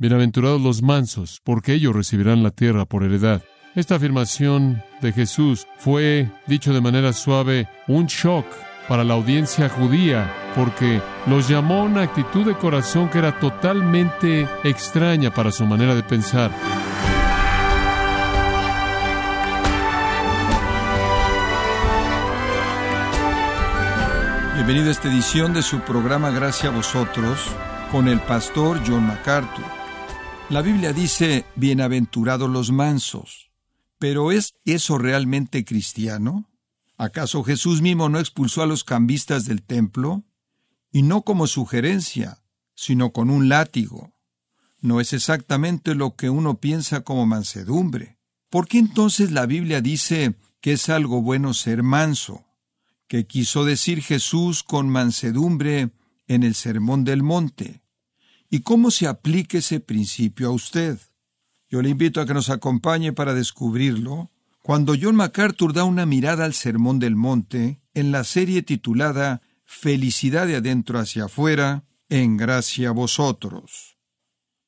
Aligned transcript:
Bienaventurados 0.00 0.60
los 0.62 0.80
mansos, 0.80 1.40
porque 1.42 1.72
ellos 1.74 1.92
recibirán 1.92 2.44
la 2.44 2.52
tierra 2.52 2.84
por 2.84 3.02
heredad. 3.02 3.42
Esta 3.74 3.96
afirmación 3.96 4.80
de 5.02 5.12
Jesús 5.12 5.66
fue, 5.78 6.30
dicho 6.46 6.72
de 6.72 6.80
manera 6.80 7.12
suave, 7.12 7.68
un 7.88 8.06
shock 8.06 8.46
para 8.88 9.02
la 9.02 9.14
audiencia 9.14 9.68
judía, 9.68 10.32
porque 10.54 11.02
los 11.26 11.48
llamó 11.48 11.80
a 11.80 11.82
una 11.82 12.02
actitud 12.02 12.46
de 12.46 12.54
corazón 12.54 13.08
que 13.08 13.18
era 13.18 13.40
totalmente 13.40 14.46
extraña 14.62 15.34
para 15.34 15.50
su 15.50 15.66
manera 15.66 15.96
de 15.96 16.02
pensar. 16.04 16.52
Bienvenido 24.54 24.86
a 24.88 24.92
esta 24.92 25.08
edición 25.08 25.52
de 25.54 25.62
su 25.62 25.80
programa 25.80 26.30
Gracias 26.30 26.72
a 26.72 26.76
vosotros 26.76 27.44
con 27.90 28.06
el 28.06 28.20
pastor 28.20 28.80
John 28.86 29.04
MacArthur. 29.04 29.77
La 30.50 30.62
Biblia 30.62 30.94
dice, 30.94 31.44
bienaventurados 31.56 32.48
los 32.48 32.72
mansos. 32.72 33.50
Pero 33.98 34.32
¿es 34.32 34.54
eso 34.64 34.96
realmente 34.96 35.62
cristiano? 35.62 36.46
¿Acaso 36.96 37.42
Jesús 37.44 37.82
mismo 37.82 38.08
no 38.08 38.18
expulsó 38.18 38.62
a 38.62 38.66
los 38.66 38.82
cambistas 38.82 39.44
del 39.44 39.60
templo? 39.62 40.22
Y 40.90 41.02
no 41.02 41.20
como 41.20 41.46
sugerencia, 41.48 42.42
sino 42.74 43.12
con 43.12 43.28
un 43.28 43.50
látigo. 43.50 44.14
No 44.80 45.02
es 45.02 45.12
exactamente 45.12 45.94
lo 45.94 46.16
que 46.16 46.30
uno 46.30 46.56
piensa 46.58 47.02
como 47.02 47.26
mansedumbre. 47.26 48.16
¿Por 48.48 48.68
qué 48.68 48.78
entonces 48.78 49.30
la 49.32 49.44
Biblia 49.44 49.82
dice 49.82 50.34
que 50.62 50.72
es 50.72 50.88
algo 50.88 51.20
bueno 51.20 51.52
ser 51.52 51.82
manso? 51.82 52.46
¿Qué 53.06 53.26
quiso 53.26 53.66
decir 53.66 54.00
Jesús 54.00 54.62
con 54.62 54.88
mansedumbre 54.88 55.90
en 56.26 56.42
el 56.42 56.54
Sermón 56.54 57.04
del 57.04 57.22
Monte? 57.22 57.82
y 58.50 58.60
cómo 58.60 58.90
se 58.90 59.06
aplica 59.06 59.58
ese 59.58 59.80
principio 59.80 60.48
a 60.48 60.52
usted. 60.52 60.98
Yo 61.68 61.82
le 61.82 61.90
invito 61.90 62.20
a 62.20 62.26
que 62.26 62.34
nos 62.34 62.50
acompañe 62.50 63.12
para 63.12 63.34
descubrirlo 63.34 64.30
cuando 64.62 64.94
John 65.00 65.16
MacArthur 65.16 65.72
da 65.72 65.84
una 65.84 66.06
mirada 66.06 66.44
al 66.44 66.54
Sermón 66.54 66.98
del 66.98 67.14
Monte 67.16 67.80
en 67.94 68.10
la 68.12 68.24
serie 68.24 68.62
titulada 68.62 69.42
Felicidad 69.64 70.46
de 70.46 70.56
adentro 70.56 70.98
hacia 70.98 71.24
afuera, 71.26 71.84
en 72.08 72.38
gracia 72.38 72.88
a 72.88 72.92
vosotros. 72.92 73.98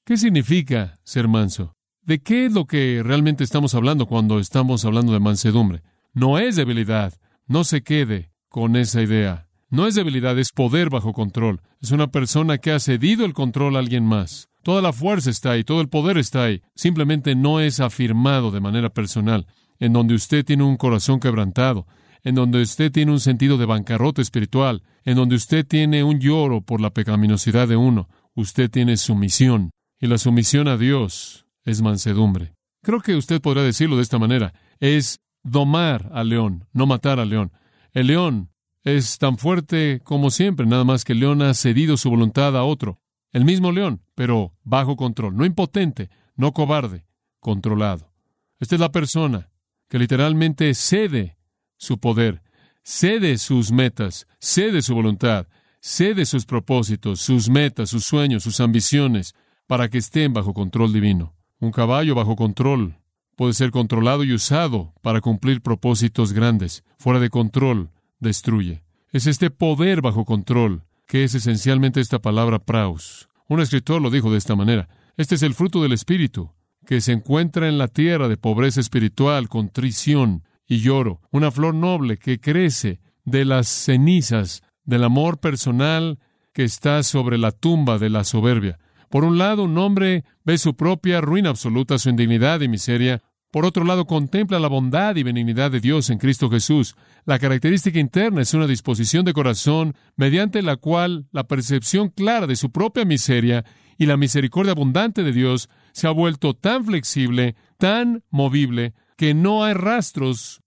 ¿Qué 0.05 0.19
significa 0.19 0.98
ser 1.05 1.27
manso? 1.27 1.73
¿De 2.03 2.20
qué 2.20 2.47
es 2.47 2.53
lo 2.53 2.67
que 2.67 3.03
realmente 3.03 3.45
estamos 3.45 3.75
hablando 3.75 4.05
cuando 4.06 4.39
estamos 4.39 4.84
hablando 4.84 5.14
de 5.14 5.20
mansedumbre? 5.20 5.83
No 6.12 6.39
es 6.39 6.56
debilidad, 6.56 7.19
no 7.47 7.64
se 7.64 7.83
quede 7.83 8.33
con 8.48 8.77
esa 8.77 9.01
idea. 9.01 9.50
No 9.73 9.87
es 9.87 9.95
debilidad, 9.95 10.37
es 10.41 10.51
poder 10.51 10.91
bajo 10.91 11.13
control. 11.13 11.61
Es 11.81 11.93
una 11.93 12.09
persona 12.09 12.59
que 12.59 12.73
ha 12.73 12.81
cedido 12.81 13.25
el 13.25 13.33
control 13.35 13.77
a 13.77 13.79
alguien 13.79 14.05
más. 14.05 14.49
Toda 14.65 14.83
la 14.83 14.93
fuerza 14.93 15.31
está 15.31 15.53
ahí, 15.53 15.63
todo 15.63 15.81
el 15.81 15.89
poder 15.89 16.19
está 16.19 16.43
ahí. 16.45 16.61
Simplemente 16.75 17.37
no 17.37 17.61
es 17.61 17.79
afirmado 17.79 18.51
de 18.51 18.59
manera 18.61 18.91
personal. 18.91 19.47
En 19.79 19.93
donde 19.93 20.15
usted 20.17 20.45
tiene 20.45 20.65
un 20.65 20.77
corazón 20.77 21.21
quebrantado, 21.21 21.87
en 22.25 22.35
donde 22.35 22.61
usted 22.61 22.91
tiene 22.91 23.13
un 23.13 23.21
sentido 23.21 23.59
de 23.59 23.65
bancarrota 23.65 24.21
espiritual, 24.21 24.83
en 25.05 25.15
donde 25.15 25.37
usted 25.37 25.65
tiene 25.65 26.03
un 26.03 26.19
lloro 26.19 26.63
por 26.63 26.81
la 26.81 26.91
pecaminosidad 26.91 27.69
de 27.69 27.77
uno, 27.77 28.09
usted 28.35 28.71
tiene 28.73 28.97
sumisión. 28.97 29.71
Y 30.01 30.09
la 30.09 30.19
sumisión 30.19 30.67
a 30.67 30.77
Dios 30.79 31.47
es 31.65 31.81
mansedumbre. 31.81 32.55
Creo 32.83 33.01
que 33.01 33.15
usted 33.15 33.41
podrá 33.41 33.63
decirlo 33.63 33.97
de 33.97 34.03
esta 34.03 34.19
manera. 34.19 34.53
Es 34.81 35.21
domar 35.45 36.11
al 36.13 36.29
león, 36.31 36.67
no 36.73 36.87
matar 36.87 37.21
al 37.21 37.29
león. 37.29 37.53
El 37.93 38.09
león 38.09 38.51
es 38.84 39.19
tan 39.19 39.36
fuerte 39.36 40.00
como 40.05 40.31
siempre, 40.31 40.67
nada 40.67 40.84
más 40.84 41.05
que 41.05 41.12
el 41.12 41.20
león 41.20 41.42
ha 41.42 41.53
cedido 41.55 41.97
su 41.97 42.09
voluntad 42.11 42.56
a 42.56 42.64
otro. 42.64 43.00
El 43.33 43.45
mismo 43.45 43.73
león, 43.73 44.03
pero 44.14 44.55
bajo 44.62 44.97
control, 44.97 45.36
no 45.36 45.45
impotente, 45.45 46.09
no 46.34 46.53
cobarde, 46.53 47.06
controlado. 47.41 48.12
Esta 48.58 48.75
es 48.77 48.81
la 48.81 48.91
persona 48.91 49.51
que 49.89 49.98
literalmente 49.98 50.73
cede 50.75 51.36
su 51.77 51.98
poder, 51.98 52.42
cede 52.83 53.39
sus 53.39 53.70
metas, 53.70 54.27
cede 54.41 54.83
su 54.83 54.95
voluntad, 54.95 55.47
cede 55.80 56.24
sus 56.24 56.45
propósitos, 56.47 57.20
sus 57.20 57.48
metas, 57.51 57.91
sus 57.91 58.05
sueños, 58.05 58.42
sus 58.42 58.61
ambiciones, 58.61 59.35
para 59.67 59.89
que 59.89 59.98
estén 59.98 60.33
bajo 60.33 60.52
control 60.55 60.92
divino. 60.92 61.35
Un 61.61 61.70
caballo 61.70 62.14
bajo 62.14 62.35
control 62.36 62.97
puede 63.36 63.52
ser 63.52 63.70
controlado 63.70 64.24
y 64.24 64.33
usado 64.33 64.92
para 65.02 65.20
cumplir 65.20 65.61
propósitos 65.62 66.33
grandes. 66.33 66.83
Fuera 66.98 67.20
de 67.20 67.30
control, 67.30 67.91
destruye. 68.20 68.83
Es 69.11 69.27
este 69.27 69.51
poder 69.51 70.03
bajo 70.03 70.25
control, 70.25 70.85
que 71.08 71.25
es 71.25 71.35
esencialmente 71.35 72.01
esta 72.01 72.20
palabra 72.20 72.61
praus. 72.61 73.29
Un 73.48 73.61
escritor 73.61 74.01
lo 74.01 74.11
dijo 74.11 74.31
de 74.31 74.39
esta 74.39 74.55
manera. 74.55 74.89
Este 75.17 75.35
es 75.35 75.42
el 75.42 75.55
fruto 75.55 75.83
del 75.83 75.92
Espíritu, 75.92 76.53
que 76.86 77.01
se 77.01 77.13
encuentra 77.13 77.69
en 77.69 77.79
la 77.79 77.89
tierra 77.89 78.29
de 78.29 78.36
pobreza 78.36 78.80
espiritual, 78.80 79.48
contrición 79.48 80.45
y 80.69 80.79
lloro, 80.79 81.20
una 81.33 81.51
flor 81.51 81.75
noble 81.75 82.17
que 82.17 82.39
crece 82.39 83.01
de 83.25 83.45
las 83.45 83.67
cenizas 83.67 84.63
del 84.85 85.03
amor 85.03 85.39
personal 85.39 86.20
que 86.53 86.63
está 86.63 87.03
sobre 87.03 87.39
la 87.39 87.51
tumba 87.51 87.98
de 87.98 88.11
la 88.11 88.23
soberbia. 88.23 88.79
Por 89.09 89.25
un 89.25 89.39
lado, 89.39 89.64
un 89.64 89.77
hombre 89.79 90.25
ve 90.45 90.57
su 90.59 90.77
propia 90.77 91.20
ruina 91.20 91.51
absoluta, 91.51 91.98
su 91.98 92.09
indignidad 92.11 92.61
y 92.61 92.69
miseria. 92.69 93.20
Por 93.50 93.64
otro 93.64 93.84
lado, 93.84 94.05
contempla 94.06 94.61
la 94.61 94.68
bondad 94.68 95.16
y 95.16 95.24
benignidad 95.24 95.72
de 95.72 95.80
Dios 95.80 96.08
en 96.11 96.18
Cristo 96.18 96.48
Jesús. 96.48 96.94
La 97.24 97.38
característica 97.40 97.98
interna 97.98 98.42
es 98.42 98.55
una 98.55 98.68
disposición 98.68 99.24
de 99.24 99.33
corazón 99.33 99.96
mediante 100.16 100.62
la 100.62 100.77
cual 100.77 101.27
la 101.33 101.44
percepción 101.48 102.11
clara 102.11 102.46
de 102.46 102.55
su 102.55 102.70
propia 102.70 103.05
miseria 103.05 103.64
y 103.98 104.06
la 104.06 104.16
misericordia 104.16 104.72
abundante 104.72 105.24
de 105.24 105.33
Dios 105.33 105.68
se 105.92 106.06
ha 106.06 106.11
vuelto 106.11 106.55
tan 106.55 106.84
flexible, 106.84 107.56
tan 107.77 108.22
movible, 108.30 108.94
que 109.16 109.34
no 109.34 109.64
hay 109.64 109.74
rastros 109.74 110.61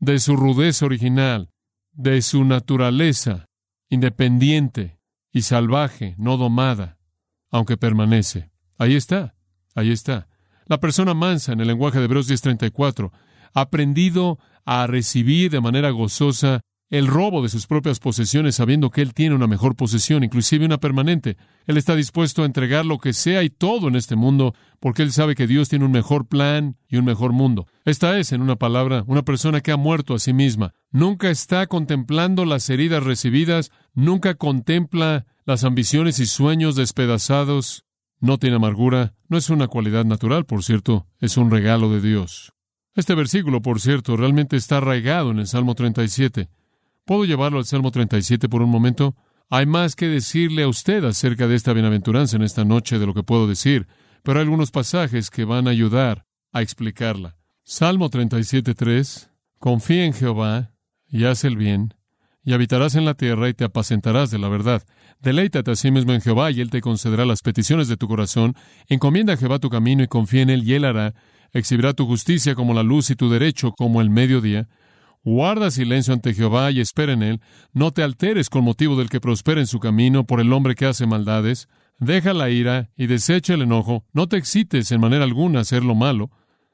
de 0.00 0.18
su 0.18 0.34
rudeza 0.34 0.86
original, 0.86 1.50
de 1.92 2.22
su 2.22 2.44
naturaleza 2.44 3.46
independiente 3.90 4.98
y 5.32 5.42
salvaje, 5.42 6.14
no 6.16 6.38
domada, 6.38 6.98
aunque 7.50 7.76
permanece. 7.76 8.50
Ahí 8.78 8.94
está, 8.96 9.34
ahí 9.74 9.90
está. 9.92 10.28
La 10.72 10.80
persona 10.80 11.12
mansa, 11.12 11.52
en 11.52 11.60
el 11.60 11.66
lenguaje 11.68 11.98
de 11.98 12.06
Hebreos 12.06 12.26
10:34, 12.30 13.12
ha 13.52 13.60
aprendido 13.60 14.38
a 14.64 14.86
recibir 14.86 15.50
de 15.50 15.60
manera 15.60 15.90
gozosa 15.90 16.62
el 16.88 17.08
robo 17.08 17.42
de 17.42 17.50
sus 17.50 17.66
propias 17.66 17.98
posesiones, 18.00 18.54
sabiendo 18.54 18.88
que 18.88 19.02
él 19.02 19.12
tiene 19.12 19.34
una 19.34 19.46
mejor 19.46 19.76
posesión, 19.76 20.24
inclusive 20.24 20.64
una 20.64 20.78
permanente. 20.78 21.36
Él 21.66 21.76
está 21.76 21.94
dispuesto 21.94 22.42
a 22.42 22.46
entregar 22.46 22.86
lo 22.86 22.96
que 22.96 23.12
sea 23.12 23.42
y 23.42 23.50
todo 23.50 23.88
en 23.88 23.96
este 23.96 24.16
mundo, 24.16 24.54
porque 24.80 25.02
él 25.02 25.12
sabe 25.12 25.34
que 25.34 25.46
Dios 25.46 25.68
tiene 25.68 25.84
un 25.84 25.92
mejor 25.92 26.26
plan 26.26 26.78
y 26.88 26.96
un 26.96 27.04
mejor 27.04 27.32
mundo. 27.34 27.66
Esta 27.84 28.18
es, 28.18 28.32
en 28.32 28.40
una 28.40 28.56
palabra, 28.56 29.04
una 29.06 29.24
persona 29.24 29.60
que 29.60 29.72
ha 29.72 29.76
muerto 29.76 30.14
a 30.14 30.18
sí 30.18 30.32
misma. 30.32 30.72
Nunca 30.90 31.28
está 31.28 31.66
contemplando 31.66 32.46
las 32.46 32.70
heridas 32.70 33.02
recibidas, 33.04 33.70
nunca 33.92 34.36
contempla 34.36 35.26
las 35.44 35.64
ambiciones 35.64 36.18
y 36.18 36.24
sueños 36.24 36.76
despedazados 36.76 37.84
no 38.22 38.38
tiene 38.38 38.56
amargura, 38.56 39.14
no 39.28 39.36
es 39.36 39.50
una 39.50 39.66
cualidad 39.66 40.04
natural, 40.04 40.46
por 40.46 40.62
cierto, 40.62 41.08
es 41.18 41.36
un 41.36 41.50
regalo 41.50 41.90
de 41.92 42.00
Dios. 42.00 42.52
Este 42.94 43.16
versículo, 43.16 43.60
por 43.62 43.80
cierto, 43.80 44.16
realmente 44.16 44.56
está 44.56 44.76
arraigado 44.78 45.32
en 45.32 45.40
el 45.40 45.48
Salmo 45.48 45.74
37. 45.74 46.48
¿Puedo 47.04 47.24
llevarlo 47.24 47.58
al 47.58 47.64
Salmo 47.64 47.90
37 47.90 48.48
por 48.48 48.62
un 48.62 48.70
momento? 48.70 49.16
Hay 49.50 49.66
más 49.66 49.96
que 49.96 50.06
decirle 50.06 50.62
a 50.62 50.68
usted 50.68 51.02
acerca 51.04 51.48
de 51.48 51.56
esta 51.56 51.72
bienaventuranza 51.72 52.36
en 52.36 52.44
esta 52.44 52.64
noche 52.64 53.00
de 53.00 53.06
lo 53.06 53.12
que 53.12 53.24
puedo 53.24 53.48
decir, 53.48 53.88
pero 54.22 54.38
hay 54.38 54.44
algunos 54.44 54.70
pasajes 54.70 55.28
que 55.28 55.44
van 55.44 55.66
a 55.66 55.72
ayudar 55.72 56.24
a 56.52 56.62
explicarla. 56.62 57.34
Salmo 57.64 58.08
37.3 58.08 59.30
Confía 59.58 60.04
en 60.04 60.12
Jehová 60.12 60.70
y 61.08 61.24
haz 61.24 61.42
el 61.42 61.56
bien, 61.56 61.94
y 62.44 62.52
habitarás 62.52 62.94
en 62.94 63.04
la 63.04 63.14
tierra 63.14 63.48
y 63.48 63.54
te 63.54 63.64
apacentarás 63.64 64.30
de 64.30 64.38
la 64.38 64.48
verdad. 64.48 64.84
Deleítate 65.22 65.70
a 65.70 65.76
sí 65.76 65.92
mismo 65.92 66.12
en 66.12 66.20
Jehová 66.20 66.50
y 66.50 66.60
Él 66.60 66.68
te 66.70 66.80
concederá 66.80 67.24
las 67.24 67.42
peticiones 67.42 67.86
de 67.86 67.96
tu 67.96 68.08
corazón. 68.08 68.56
Encomienda 68.88 69.32
a 69.34 69.36
Jehová 69.36 69.60
tu 69.60 69.70
camino 69.70 70.02
y 70.02 70.08
confía 70.08 70.42
en 70.42 70.50
Él 70.50 70.64
y 70.64 70.74
Él 70.74 70.84
hará. 70.84 71.14
Exhibirá 71.52 71.92
tu 71.94 72.06
justicia 72.06 72.56
como 72.56 72.74
la 72.74 72.82
luz 72.82 73.08
y 73.10 73.14
tu 73.14 73.30
derecho 73.30 73.70
como 73.70 74.00
el 74.00 74.10
mediodía. 74.10 74.66
Guarda 75.22 75.70
silencio 75.70 76.12
ante 76.12 76.34
Jehová 76.34 76.72
y 76.72 76.80
espera 76.80 77.12
en 77.12 77.22
Él. 77.22 77.40
No 77.72 77.92
te 77.92 78.02
alteres 78.02 78.50
con 78.50 78.64
motivo 78.64 78.96
del 78.96 79.10
que 79.10 79.20
prospera 79.20 79.60
en 79.60 79.68
su 79.68 79.78
camino 79.78 80.24
por 80.26 80.40
el 80.40 80.52
hombre 80.52 80.74
que 80.74 80.86
hace 80.86 81.06
maldades. 81.06 81.68
Deja 82.00 82.34
la 82.34 82.50
ira 82.50 82.90
y 82.96 83.06
desecha 83.06 83.54
el 83.54 83.62
enojo. 83.62 84.04
No 84.12 84.26
te 84.26 84.38
excites 84.38 84.90
en 84.90 85.00
manera 85.00 85.22
alguna 85.22 85.60
a 85.60 85.62
hacer 85.62 85.84
lo 85.84 85.94
malo, 85.94 86.32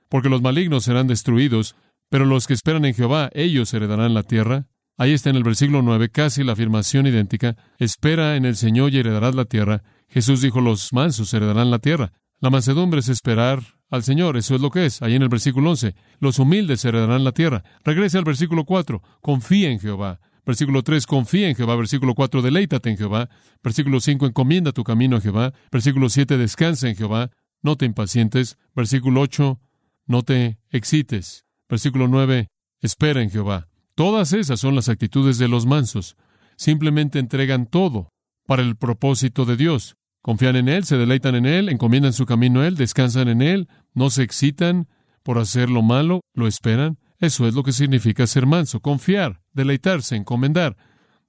porque 0.08 0.30
los 0.30 0.40
malignos 0.40 0.84
serán 0.84 1.06
destruidos, 1.06 1.76
pero 2.08 2.24
los 2.24 2.46
que 2.46 2.54
esperan 2.54 2.86
en 2.86 2.94
Jehová, 2.94 3.28
ellos 3.34 3.74
heredarán 3.74 4.14
la 4.14 4.22
tierra. 4.22 4.66
Ahí 5.00 5.12
está 5.12 5.30
en 5.30 5.36
el 5.36 5.44
versículo 5.44 5.80
9, 5.80 6.10
casi 6.10 6.42
la 6.42 6.54
afirmación 6.54 7.06
idéntica. 7.06 7.54
Espera 7.78 8.34
en 8.34 8.44
el 8.44 8.56
Señor 8.56 8.92
y 8.92 8.98
heredarás 8.98 9.32
la 9.36 9.44
tierra. 9.44 9.84
Jesús 10.08 10.42
dijo, 10.42 10.60
los 10.60 10.92
mansos 10.92 11.32
heredarán 11.32 11.70
la 11.70 11.78
tierra. 11.78 12.12
La 12.40 12.50
mansedumbre 12.50 12.98
es 12.98 13.08
esperar 13.08 13.62
al 13.90 14.02
Señor, 14.02 14.36
eso 14.36 14.56
es 14.56 14.60
lo 14.60 14.72
que 14.72 14.86
es. 14.86 15.00
Ahí 15.00 15.14
en 15.14 15.22
el 15.22 15.28
versículo 15.28 15.70
11, 15.70 15.94
los 16.18 16.40
humildes 16.40 16.84
heredarán 16.84 17.22
la 17.22 17.30
tierra. 17.30 17.62
Regrese 17.84 18.18
al 18.18 18.24
versículo 18.24 18.64
4, 18.64 19.00
confía 19.20 19.70
en 19.70 19.78
Jehová. 19.78 20.18
Versículo 20.44 20.82
3, 20.82 21.06
confía 21.06 21.48
en 21.48 21.54
Jehová. 21.54 21.76
Versículo 21.76 22.16
4, 22.16 22.42
deleítate 22.42 22.90
en 22.90 22.96
Jehová. 22.96 23.28
Versículo 23.62 24.00
5, 24.00 24.26
encomienda 24.26 24.72
tu 24.72 24.82
camino 24.82 25.16
a 25.18 25.20
Jehová. 25.20 25.52
Versículo 25.70 26.08
7, 26.08 26.36
descansa 26.38 26.88
en 26.88 26.96
Jehová. 26.96 27.30
No 27.62 27.76
te 27.76 27.84
impacientes. 27.84 28.58
Versículo 28.74 29.20
8, 29.20 29.60
no 30.06 30.22
te 30.24 30.58
excites. 30.70 31.44
Versículo 31.68 32.08
9, 32.08 32.48
espera 32.80 33.22
en 33.22 33.30
Jehová. 33.30 33.67
Todas 33.98 34.32
esas 34.32 34.60
son 34.60 34.76
las 34.76 34.88
actitudes 34.88 35.38
de 35.38 35.48
los 35.48 35.66
mansos. 35.66 36.16
Simplemente 36.54 37.18
entregan 37.18 37.66
todo 37.66 38.10
para 38.46 38.62
el 38.62 38.76
propósito 38.76 39.44
de 39.44 39.56
Dios. 39.56 39.96
Confían 40.22 40.54
en 40.54 40.68
Él, 40.68 40.84
se 40.84 40.96
deleitan 40.96 41.34
en 41.34 41.46
Él, 41.46 41.68
encomiendan 41.68 42.12
su 42.12 42.24
camino 42.24 42.60
a 42.60 42.68
Él, 42.68 42.76
descansan 42.76 43.26
en 43.26 43.42
Él, 43.42 43.68
no 43.94 44.10
se 44.10 44.22
excitan 44.22 44.86
por 45.24 45.36
hacer 45.36 45.68
lo 45.68 45.82
malo, 45.82 46.20
lo 46.32 46.46
esperan. 46.46 47.00
Eso 47.18 47.48
es 47.48 47.54
lo 47.54 47.64
que 47.64 47.72
significa 47.72 48.24
ser 48.28 48.46
manso, 48.46 48.78
confiar, 48.78 49.40
deleitarse, 49.52 50.14
encomendar, 50.14 50.76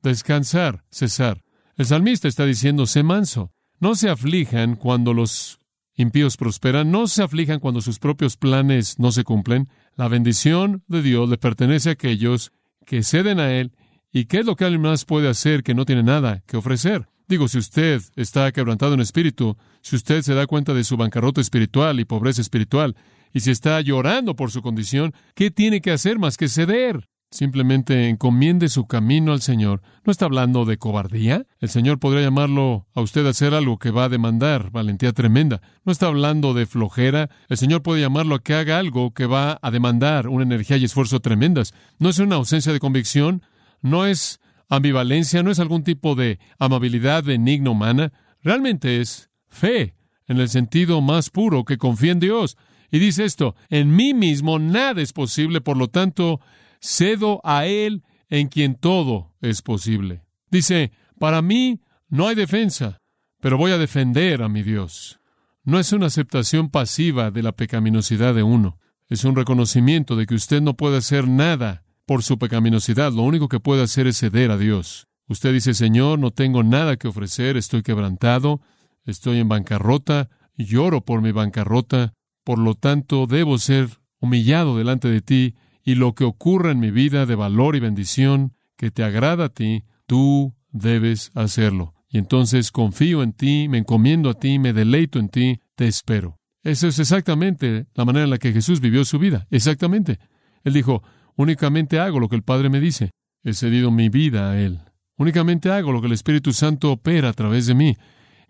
descansar, 0.03 0.83
cesar. 0.91 1.41
El 1.75 1.87
salmista 1.87 2.27
está 2.27 2.45
diciendo, 2.45 2.85
sé 2.85 3.01
manso. 3.01 3.49
No 3.79 3.95
se 3.95 4.11
aflijan 4.11 4.75
cuando 4.75 5.15
los 5.15 5.57
impíos 5.95 6.37
prosperan, 6.37 6.91
no 6.91 7.07
se 7.07 7.23
aflijan 7.23 7.59
cuando 7.59 7.81
sus 7.81 7.97
propios 7.97 8.37
planes 8.37 8.99
no 8.99 9.11
se 9.11 9.23
cumplen. 9.23 9.69
La 9.95 10.07
bendición 10.07 10.83
de 10.87 11.01
Dios 11.01 11.27
le 11.27 11.39
pertenece 11.39 11.89
a 11.89 11.93
aquellos 11.93 12.51
que 12.85 13.03
ceden 13.03 13.39
a 13.39 13.51
Él 13.53 13.71
y 14.11 14.25
qué 14.25 14.39
es 14.39 14.45
lo 14.45 14.55
que 14.55 14.65
alguien 14.65 14.81
más 14.81 15.05
puede 15.05 15.29
hacer 15.29 15.63
que 15.63 15.75
no 15.75 15.85
tiene 15.85 16.03
nada 16.03 16.43
que 16.47 16.57
ofrecer. 16.57 17.07
Digo, 17.27 17.47
si 17.47 17.59
usted 17.59 18.01
está 18.15 18.51
quebrantado 18.51 18.95
en 18.95 19.01
espíritu, 19.01 19.55
si 19.81 19.95
usted 19.95 20.21
se 20.23 20.33
da 20.33 20.47
cuenta 20.47 20.73
de 20.73 20.83
su 20.83 20.97
bancarrota 20.97 21.41
espiritual 21.41 21.99
y 21.99 22.05
pobreza 22.05 22.41
espiritual, 22.41 22.95
y 23.31 23.41
si 23.41 23.51
está 23.51 23.79
llorando 23.81 24.35
por 24.35 24.49
su 24.51 24.63
condición, 24.63 25.13
¿qué 25.35 25.51
tiene 25.51 25.81
que 25.81 25.91
hacer 25.91 26.17
más 26.17 26.37
que 26.37 26.49
ceder? 26.49 27.07
Simplemente 27.31 28.09
encomiende 28.09 28.69
su 28.69 28.87
camino 28.87 29.33
al 29.33 29.41
Señor. 29.41 29.83
No 30.03 30.09
está 30.11 30.25
hablando 30.25 30.65
de 30.65 30.77
cobardía. 30.77 31.45
El 31.59 31.69
Señor 31.69 31.99
podría 31.99 32.23
llamarlo 32.23 32.87
a 32.95 33.01
usted 33.01 33.23
a 33.27 33.29
hacer 33.29 33.53
algo 33.53 33.77
que 33.77 33.91
va 33.91 34.05
a 34.05 34.09
demandar 34.09 34.71
valentía 34.71 35.13
tremenda. 35.13 35.61
No 35.85 35.91
está 35.91 36.07
hablando 36.07 36.55
de 36.55 36.65
flojera. 36.65 37.29
El 37.47 37.57
Señor 37.57 37.83
puede 37.83 38.01
llamarlo 38.01 38.33
a 38.33 38.41
que 38.41 38.55
haga 38.55 38.79
algo 38.79 39.13
que 39.13 39.27
va 39.27 39.59
a 39.61 39.69
demandar 39.69 40.27
una 40.27 40.43
energía 40.43 40.77
y 40.77 40.85
esfuerzo 40.85 41.19
tremendas. 41.19 41.75
No 41.99 42.09
es 42.09 42.17
una 42.17 42.35
ausencia 42.37 42.73
de 42.73 42.79
convicción. 42.79 43.43
No 43.83 44.07
es 44.07 44.39
ambivalencia. 44.67 45.43
No 45.43 45.51
es 45.51 45.59
algún 45.59 45.83
tipo 45.83 46.15
de 46.15 46.39
amabilidad 46.57 47.23
benigna 47.23 47.69
humana. 47.69 48.11
Realmente 48.41 49.01
es 49.01 49.29
fe 49.47 49.93
en 50.27 50.39
el 50.39 50.49
sentido 50.49 50.99
más 51.01 51.29
puro 51.29 51.63
que 51.63 51.77
confía 51.77 52.11
en 52.11 52.19
Dios. 52.19 52.57
Y 52.89 52.97
dice 52.97 53.23
esto, 53.23 53.53
en 53.69 53.95
mí 53.95 54.15
mismo 54.15 54.57
nada 54.57 54.99
es 55.03 55.13
posible, 55.13 55.61
por 55.61 55.77
lo 55.77 55.89
tanto, 55.89 56.39
cedo 56.79 57.41
a 57.43 57.65
Él 57.65 58.03
en 58.29 58.47
quien 58.47 58.75
todo 58.75 59.33
es 59.41 59.61
posible. 59.61 60.23
Dice, 60.49 60.91
para 61.19 61.41
mí 61.41 61.81
no 62.09 62.27
hay 62.27 62.35
defensa, 62.35 62.97
pero 63.41 63.57
voy 63.57 63.71
a 63.71 63.77
defender 63.77 64.41
a 64.41 64.49
mi 64.49 64.63
Dios. 64.63 65.19
No 65.63 65.77
es 65.79 65.91
una 65.93 66.07
aceptación 66.07 66.69
pasiva 66.69 67.31
de 67.31 67.43
la 67.43 67.51
pecaminosidad 67.51 68.33
de 68.33 68.43
uno, 68.43 68.79
es 69.09 69.23
un 69.23 69.35
reconocimiento 69.35 70.15
de 70.15 70.25
que 70.25 70.35
usted 70.35 70.61
no 70.61 70.75
puede 70.75 70.97
hacer 70.97 71.27
nada 71.27 71.83
por 72.05 72.23
su 72.23 72.37
pecaminosidad, 72.37 73.11
lo 73.11 73.23
único 73.23 73.47
que 73.49 73.59
puede 73.59 73.83
hacer 73.83 74.07
es 74.07 74.17
ceder 74.17 74.49
a 74.51 74.57
Dios. 74.57 75.07
Usted 75.27 75.53
dice, 75.53 75.75
Señor, 75.75 76.17
no 76.17 76.31
tengo 76.31 76.63
nada 76.63 76.97
que 76.97 77.07
ofrecer, 77.07 77.55
estoy 77.57 77.83
quebrantado, 77.83 78.61
estoy 79.05 79.39
en 79.39 79.47
bancarrota, 79.47 80.29
lloro 80.57 81.01
por 81.01 81.21
mi 81.21 81.31
bancarrota, 81.31 82.13
por 82.43 82.57
lo 82.57 82.73
tanto 82.75 83.27
debo 83.27 83.59
ser 83.59 83.89
humillado 84.19 84.77
delante 84.77 85.07
de 85.07 85.21
ti 85.21 85.55
y 85.83 85.95
lo 85.95 86.13
que 86.13 86.23
ocurra 86.23 86.71
en 86.71 86.79
mi 86.79 86.91
vida 86.91 87.25
de 87.25 87.35
valor 87.35 87.75
y 87.75 87.79
bendición 87.79 88.53
que 88.77 88.91
te 88.91 89.03
agrada 89.03 89.45
a 89.45 89.49
ti, 89.49 89.83
tú 90.07 90.55
debes 90.71 91.31
hacerlo. 91.33 91.95
Y 92.09 92.17
entonces 92.17 92.71
confío 92.71 93.23
en 93.23 93.33
ti, 93.33 93.67
me 93.69 93.77
encomiendo 93.79 94.29
a 94.29 94.33
ti, 94.33 94.57
me 94.59 94.73
deleito 94.73 95.19
en 95.19 95.29
ti, 95.29 95.59
te 95.75 95.87
espero. 95.87 96.39
Eso 96.63 96.87
es 96.87 96.99
exactamente 96.99 97.87
la 97.93 98.05
manera 98.05 98.23
en 98.25 98.29
la 98.31 98.37
que 98.37 98.51
Jesús 98.51 98.79
vivió 98.81 99.05
su 99.05 99.19
vida, 99.19 99.47
exactamente. 99.51 100.19
Él 100.63 100.73
dijo, 100.73 101.03
únicamente 101.35 101.99
hago 101.99 102.19
lo 102.19 102.27
que 102.27 102.35
el 102.35 102.43
Padre 102.43 102.69
me 102.69 102.79
dice, 102.79 103.11
he 103.43 103.53
cedido 103.53 103.91
mi 103.91 104.09
vida 104.09 104.51
a 104.51 104.59
Él, 104.61 104.79
únicamente 105.17 105.71
hago 105.71 105.93
lo 105.93 106.01
que 106.01 106.07
el 106.07 106.13
Espíritu 106.13 106.51
Santo 106.51 106.91
opera 106.91 107.29
a 107.29 107.33
través 107.33 107.65
de 107.67 107.75
mí. 107.75 107.95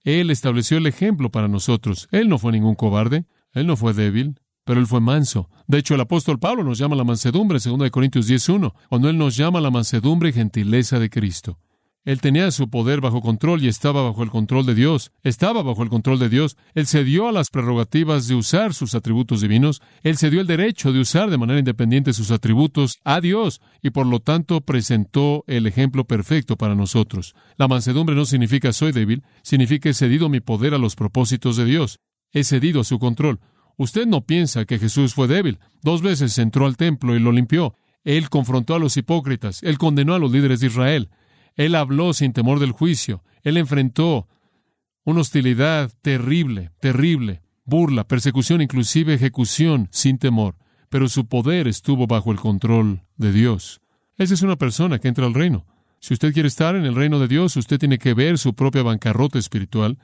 Él 0.03 0.31
estableció 0.31 0.77
el 0.77 0.87
ejemplo 0.87 1.29
para 1.29 1.47
nosotros, 1.47 2.07
Él 2.11 2.29
no 2.29 2.39
fue 2.39 2.51
ningún 2.53 2.73
cobarde, 2.75 3.25
Él 3.53 3.67
no 3.67 3.75
fue 3.75 3.93
débil, 3.93 4.35
pero 4.69 4.81
él 4.81 4.85
fue 4.85 5.01
manso. 5.01 5.49
De 5.65 5.79
hecho, 5.79 5.95
el 5.95 6.01
apóstol 6.01 6.37
Pablo 6.37 6.63
nos 6.63 6.77
llama 6.77 6.95
la 6.95 7.03
mansedumbre, 7.03 7.57
2 7.57 7.89
Corintios 7.89 8.29
10.1, 8.29 8.71
cuando 8.87 9.09
él 9.09 9.17
nos 9.17 9.35
llama 9.35 9.59
la 9.61 9.71
mansedumbre 9.71 10.29
y 10.29 10.33
gentileza 10.33 10.99
de 10.99 11.09
Cristo. 11.09 11.57
Él 12.05 12.21
tenía 12.21 12.51
su 12.51 12.69
poder 12.69 13.01
bajo 13.01 13.19
control 13.19 13.63
y 13.63 13.67
estaba 13.67 14.03
bajo 14.03 14.21
el 14.21 14.29
control 14.29 14.67
de 14.67 14.75
Dios. 14.75 15.11
Estaba 15.23 15.63
bajo 15.63 15.81
el 15.81 15.89
control 15.89 16.19
de 16.19 16.29
Dios. 16.29 16.55
Él 16.75 16.85
cedió 16.85 17.27
a 17.27 17.31
las 17.31 17.49
prerrogativas 17.49 18.27
de 18.27 18.35
usar 18.35 18.75
sus 18.75 18.93
atributos 18.93 19.41
divinos. 19.41 19.81
Él 20.03 20.17
cedió 20.17 20.39
el 20.39 20.45
derecho 20.45 20.93
de 20.93 20.99
usar 20.99 21.31
de 21.31 21.39
manera 21.39 21.57
independiente 21.57 22.13
sus 22.13 22.29
atributos 22.29 22.99
a 23.03 23.21
Dios 23.21 23.61
y 23.81 23.89
por 23.89 24.05
lo 24.05 24.19
tanto 24.19 24.61
presentó 24.61 25.45
el 25.47 25.65
ejemplo 25.65 26.03
perfecto 26.05 26.57
para 26.57 26.75
nosotros. 26.75 27.33
La 27.57 27.67
mansedumbre 27.67 28.15
no 28.15 28.25
significa 28.25 28.71
soy 28.71 28.91
débil, 28.91 29.23
significa 29.41 29.89
he 29.89 29.95
cedido 29.95 30.29
mi 30.29 30.41
poder 30.41 30.75
a 30.75 30.77
los 30.77 30.95
propósitos 30.95 31.57
de 31.57 31.65
Dios. 31.65 31.97
He 32.31 32.43
cedido 32.43 32.81
a 32.81 32.83
su 32.83 32.99
control. 32.99 33.39
Usted 33.81 34.05
no 34.05 34.25
piensa 34.25 34.65
que 34.65 34.77
Jesús 34.77 35.13
fue 35.13 35.29
débil. 35.29 35.57
Dos 35.81 36.01
veces 36.01 36.37
entró 36.37 36.65
al 36.65 36.75
templo 36.75 37.15
y 37.15 37.19
lo 37.21 37.31
limpió. 37.31 37.75
Él 38.03 38.27
confrontó 38.29 38.75
a 38.75 38.79
los 38.79 38.97
hipócritas. 38.97 39.63
Él 39.63 39.77
condenó 39.77 40.13
a 40.15 40.19
los 40.19 40.33
líderes 40.33 40.59
de 40.59 40.67
Israel. 40.67 41.09
Él 41.55 41.75
habló 41.75 42.11
sin 42.13 42.33
temor 42.33 42.59
del 42.59 42.73
juicio. 42.73 43.23
Él 43.41 43.55
enfrentó 43.55 44.27
una 45.05 45.21
hostilidad 45.21 45.93
terrible, 46.01 46.71
terrible, 46.81 47.41
burla, 47.63 48.05
persecución, 48.05 48.61
inclusive 48.61 49.13
ejecución, 49.13 49.87
sin 49.91 50.17
temor. 50.17 50.57
Pero 50.89 51.07
su 51.07 51.27
poder 51.29 51.69
estuvo 51.69 52.05
bajo 52.05 52.33
el 52.33 52.37
control 52.37 53.03
de 53.15 53.31
Dios. 53.31 53.79
Esa 54.17 54.33
es 54.33 54.41
una 54.41 54.57
persona 54.57 54.99
que 54.99 55.07
entra 55.07 55.25
al 55.25 55.33
reino. 55.33 55.65
Si 56.01 56.13
usted 56.13 56.33
quiere 56.33 56.49
estar 56.49 56.75
en 56.75 56.83
el 56.83 56.95
reino 56.95 57.17
de 57.17 57.29
Dios, 57.29 57.55
usted 57.55 57.77
tiene 57.79 57.97
que 57.97 58.13
ver 58.13 58.39
su 58.39 58.55
propia 58.55 58.83
bancarrota 58.83 59.39
espiritual. 59.39 59.97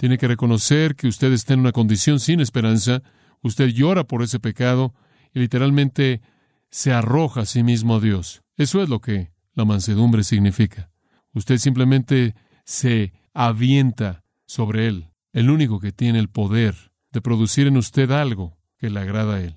Tiene 0.00 0.16
que 0.16 0.28
reconocer 0.28 0.96
que 0.96 1.08
usted 1.08 1.30
está 1.34 1.52
en 1.52 1.60
una 1.60 1.72
condición 1.72 2.20
sin 2.20 2.40
esperanza. 2.40 3.02
Usted 3.42 3.66
llora 3.68 4.04
por 4.04 4.22
ese 4.22 4.40
pecado 4.40 4.94
y 5.34 5.40
literalmente 5.40 6.22
se 6.70 6.90
arroja 6.94 7.42
a 7.42 7.44
sí 7.44 7.62
mismo 7.62 7.96
a 7.96 8.00
Dios. 8.00 8.40
Eso 8.56 8.82
es 8.82 8.88
lo 8.88 9.02
que 9.02 9.30
la 9.52 9.66
mansedumbre 9.66 10.24
significa. 10.24 10.90
Usted 11.34 11.58
simplemente 11.58 12.34
se 12.64 13.12
avienta 13.34 14.24
sobre 14.46 14.86
Él, 14.86 15.10
el 15.34 15.50
único 15.50 15.80
que 15.80 15.92
tiene 15.92 16.18
el 16.18 16.30
poder 16.30 16.74
de 17.12 17.20
producir 17.20 17.66
en 17.66 17.76
usted 17.76 18.10
algo 18.10 18.56
que 18.78 18.88
le 18.88 19.00
agrada 19.00 19.34
a 19.34 19.40
Él. 19.42 19.56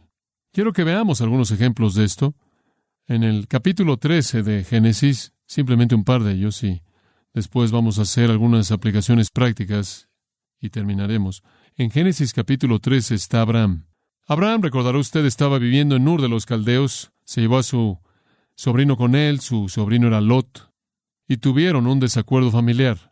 Quiero 0.51 0.73
que 0.73 0.83
veamos 0.83 1.21
algunos 1.21 1.51
ejemplos 1.51 1.93
de 1.95 2.03
esto. 2.03 2.35
En 3.07 3.23
el 3.23 3.47
capítulo 3.47 3.95
13 3.95 4.43
de 4.43 4.65
Génesis, 4.65 5.31
simplemente 5.47 5.95
un 5.95 6.03
par 6.03 6.21
de 6.21 6.33
ellos, 6.33 6.61
y 6.65 6.81
después 7.33 7.71
vamos 7.71 7.97
a 7.97 8.01
hacer 8.01 8.29
algunas 8.29 8.73
aplicaciones 8.73 9.29
prácticas 9.31 10.09
y 10.63 10.69
terminaremos. 10.69 11.43
En 11.75 11.91
Génesis 11.91 12.33
capítulo 12.33 12.79
3 12.79 13.11
está 13.11 13.41
Abraham. 13.41 13.85
Abraham, 14.25 14.61
recordará 14.61 14.97
usted, 14.97 15.25
estaba 15.25 15.59
viviendo 15.59 15.97
en 15.97 16.07
Ur 16.07 16.21
de 16.21 16.29
los 16.29 16.45
Caldeos, 16.45 17.11
se 17.25 17.41
llevó 17.41 17.57
a 17.57 17.63
su 17.63 17.99
sobrino 18.55 18.95
con 18.95 19.15
él, 19.15 19.41
su 19.41 19.67
sobrino 19.67 20.07
era 20.07 20.21
Lot, 20.21 20.71
y 21.27 21.37
tuvieron 21.37 21.85
un 21.85 21.99
desacuerdo 21.99 22.49
familiar. 22.49 23.11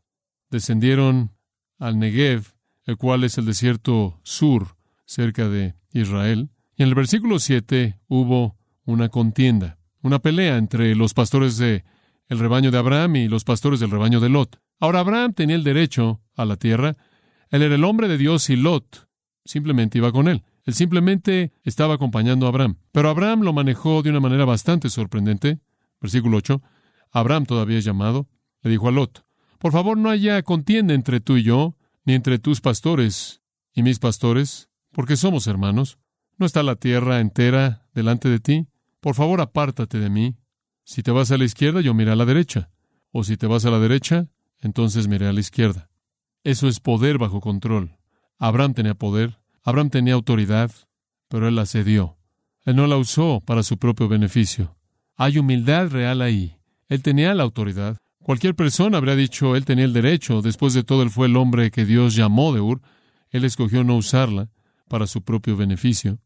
Descendieron 0.50 1.32
al 1.78 2.00
Negev, 2.00 2.44
el 2.86 2.96
cual 2.96 3.26
es 3.26 3.38
el 3.38 3.46
desierto 3.46 4.20
sur, 4.24 4.78
cerca 5.06 5.50
de 5.50 5.76
Israel. 5.92 6.50
Y 6.78 6.84
en 6.84 6.90
el 6.90 6.96
versículo 6.96 7.40
7 7.40 8.00
hubo 8.08 8.56
una 8.86 9.10
contienda, 9.10 9.78
una 10.02 10.20
pelea 10.20 10.56
entre 10.58 10.96
los 10.96 11.14
pastores 11.14 11.58
de 11.58 11.84
el 12.30 12.40
rebaño 12.40 12.72
de 12.72 12.78
Abraham 12.78 13.18
y 13.18 13.28
los 13.28 13.44
pastores 13.44 13.82
del 13.82 13.92
rebaño 13.92 14.22
de 14.22 14.30
Lot. 14.30 14.62
Ahora 14.80 15.02
Abraham 15.02 15.34
tenía 15.34 15.58
el 15.58 15.66
derecho 15.66 16.22
a 16.38 16.46
la 16.46 16.56
tierra, 16.56 16.96
él 17.52 17.64
era 17.64 17.76
el 17.76 17.84
hombre 17.84 18.08
de 18.08 18.18
Dios 18.18 18.50
y 18.50 18.56
Lot 18.56 19.08
simplemente 19.44 19.98
iba 19.98 20.12
con 20.12 20.28
él. 20.30 20.44
Él 20.64 20.74
simplemente 20.74 21.52
estaba 21.64 21.96
acompañando 21.96 22.46
a 22.46 22.50
Abraham. 22.50 22.78
Pero 22.94 23.10
Abraham 23.10 23.42
lo 23.42 23.52
manejó 23.52 24.02
de 24.04 24.10
una 24.10 24.20
manera 24.22 24.46
bastante 24.46 24.90
sorprendente. 24.90 25.60
Versículo 26.00 26.38
8. 26.38 26.62
Abraham 27.12 27.46
todavía 27.46 27.78
es 27.80 27.84
llamado. 27.84 28.28
Le 28.62 28.72
dijo 28.72 28.88
a 28.88 28.92
Lot, 28.92 29.26
por 29.58 29.72
favor 29.72 29.98
no 29.98 30.10
haya 30.12 30.42
contienda 30.44 30.94
entre 30.94 31.20
tú 31.20 31.36
y 31.38 31.42
yo, 31.44 31.76
ni 32.06 32.14
entre 32.14 32.38
tus 32.40 32.62
pastores 32.62 33.42
y 33.74 33.82
mis 33.84 33.98
pastores, 34.00 34.70
porque 34.92 35.18
somos 35.18 35.48
hermanos. 35.48 35.98
¿No 36.38 36.46
está 36.46 36.62
la 36.64 36.76
tierra 36.76 37.20
entera 37.20 37.88
delante 37.94 38.30
de 38.30 38.40
ti? 38.40 38.68
Por 39.02 39.16
favor 39.16 39.42
apártate 39.42 40.00
de 40.00 40.10
mí. 40.12 40.36
Si 40.86 41.02
te 41.04 41.12
vas 41.12 41.32
a 41.32 41.38
la 41.38 41.44
izquierda, 41.44 41.82
yo 41.82 41.94
miré 41.94 42.12
a 42.12 42.16
la 42.16 42.26
derecha. 42.26 42.70
O 43.12 43.24
si 43.24 43.36
te 43.36 43.48
vas 43.48 43.66
a 43.66 43.72
la 43.72 43.80
derecha, 43.80 44.28
entonces 44.60 45.08
miré 45.08 45.28
a 45.28 45.34
la 45.34 45.40
izquierda. 45.40 45.91
Eso 46.44 46.68
es 46.68 46.80
poder 46.80 47.20
bajo 47.20 47.40
control. 47.40 47.96
Abraham 48.40 48.74
tenía 48.74 48.96
poder, 48.96 49.38
Abraham 49.64 49.92
tenía 49.92 50.16
autoridad, 50.16 50.72
pero 51.28 51.48
él 51.48 51.56
la 51.56 51.68
cedió. 51.68 52.18
Él 52.66 52.76
no 52.76 52.88
la 52.88 52.98
usó 52.98 53.42
para 53.46 53.62
su 53.62 53.78
propio 53.78 54.08
beneficio. 54.08 54.76
Hay 55.16 55.38
humildad 55.38 55.90
real 55.90 56.22
ahí. 56.22 56.58
Él 56.88 57.04
tenía 57.04 57.36
la 57.36 57.44
autoridad. 57.44 57.98
Cualquier 58.24 58.56
persona 58.56 58.98
habría 58.98 59.16
dicho, 59.16 59.56
él 59.56 59.66
tenía 59.66 59.86
el 59.86 59.94
derecho. 59.94 60.42
Después 60.42 60.74
de 60.74 60.84
todo, 60.84 61.04
él 61.04 61.12
fue 61.12 61.28
el 61.28 61.38
hombre 61.38 61.70
que 61.70 61.86
Dios 61.86 62.16
llamó 62.16 62.54
de 62.54 62.62
Ur. 62.62 62.82
Él 63.30 63.46
escogió 63.46 63.84
no 63.84 63.96
usarla 63.96 64.50
para 64.90 65.06
su 65.06 65.22
propio 65.22 65.56
beneficio, 65.56 66.20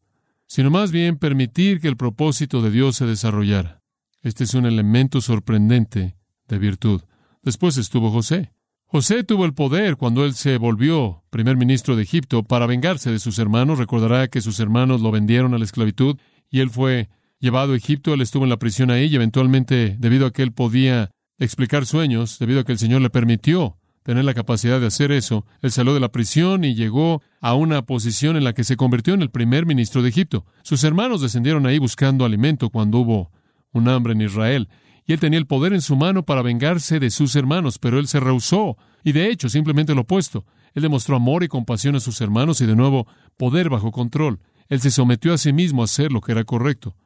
sino 0.46 0.70
más 0.70 0.92
bien 0.92 1.18
permitir 1.18 1.78
que 1.80 1.88
el 1.88 1.96
propósito 1.96 2.62
de 2.62 2.70
Dios 2.70 2.96
se 2.96 3.06
desarrollara. 3.06 3.82
Este 4.22 4.44
es 4.44 4.54
un 4.54 4.64
elemento 4.64 5.20
sorprendente 5.20 6.16
de 6.48 6.58
virtud. 6.58 7.02
Después 7.42 7.76
estuvo 7.76 8.10
José. 8.10 8.55
José 8.88 9.24
tuvo 9.24 9.44
el 9.46 9.52
poder 9.52 9.96
cuando 9.96 10.24
él 10.24 10.32
se 10.34 10.58
volvió 10.58 11.24
primer 11.30 11.56
ministro 11.56 11.96
de 11.96 12.04
Egipto 12.04 12.44
para 12.44 12.66
vengarse 12.66 13.10
de 13.10 13.18
sus 13.18 13.38
hermanos. 13.40 13.78
Recordará 13.80 14.28
que 14.28 14.40
sus 14.40 14.60
hermanos 14.60 15.00
lo 15.00 15.10
vendieron 15.10 15.54
a 15.54 15.58
la 15.58 15.64
esclavitud 15.64 16.18
y 16.50 16.60
él 16.60 16.70
fue 16.70 17.08
llevado 17.40 17.72
a 17.72 17.76
Egipto, 17.76 18.14
él 18.14 18.20
estuvo 18.20 18.44
en 18.44 18.50
la 18.50 18.58
prisión 18.58 18.92
ahí 18.92 19.06
y 19.06 19.16
eventualmente, 19.16 19.96
debido 19.98 20.26
a 20.26 20.32
que 20.32 20.42
él 20.42 20.52
podía 20.52 21.10
explicar 21.36 21.84
sueños, 21.84 22.38
debido 22.38 22.60
a 22.60 22.64
que 22.64 22.72
el 22.72 22.78
Señor 22.78 23.02
le 23.02 23.10
permitió 23.10 23.76
tener 24.04 24.24
la 24.24 24.34
capacidad 24.34 24.78
de 24.80 24.86
hacer 24.86 25.10
eso, 25.10 25.44
él 25.62 25.72
salió 25.72 25.92
de 25.92 25.98
la 26.00 26.12
prisión 26.12 26.62
y 26.62 26.76
llegó 26.76 27.22
a 27.40 27.54
una 27.54 27.82
posición 27.84 28.36
en 28.36 28.44
la 28.44 28.52
que 28.52 28.62
se 28.62 28.76
convirtió 28.76 29.14
en 29.14 29.22
el 29.22 29.30
primer 29.30 29.66
ministro 29.66 30.00
de 30.00 30.10
Egipto. 30.10 30.46
Sus 30.62 30.84
hermanos 30.84 31.20
descendieron 31.20 31.66
ahí 31.66 31.78
buscando 31.78 32.24
alimento 32.24 32.70
cuando 32.70 32.98
hubo 32.98 33.32
un 33.72 33.88
hambre 33.88 34.12
en 34.12 34.20
Israel 34.22 34.68
y 35.06 35.12
él 35.12 35.20
tenía 35.20 35.38
el 35.38 35.46
poder 35.46 35.72
en 35.72 35.80
su 35.80 35.96
mano 35.96 36.24
para 36.24 36.42
vengarse 36.42 36.98
de 36.98 37.10
sus 37.10 37.36
hermanos, 37.36 37.78
pero 37.78 37.98
él 38.00 38.08
se 38.08 38.18
rehusó, 38.20 38.76
y 39.04 39.12
de 39.12 39.30
hecho 39.30 39.48
simplemente 39.48 39.94
lo 39.94 40.00
opuesto. 40.00 40.44
Él 40.74 40.82
demostró 40.82 41.14
amor 41.16 41.44
y 41.44 41.48
compasión 41.48 41.94
a 41.94 42.00
sus 42.00 42.20
hermanos 42.20 42.60
y 42.60 42.66
de 42.66 42.74
nuevo 42.74 43.06
poder 43.36 43.70
bajo 43.70 43.92
control. 43.92 44.40
Él 44.68 44.80
se 44.80 44.90
sometió 44.90 45.32
a 45.32 45.38
sí 45.38 45.52
mismo 45.52 45.82
a 45.82 45.84
hacer 45.84 46.10
lo 46.10 46.20
que 46.20 46.32
era 46.32 46.42
correcto. 46.42 46.96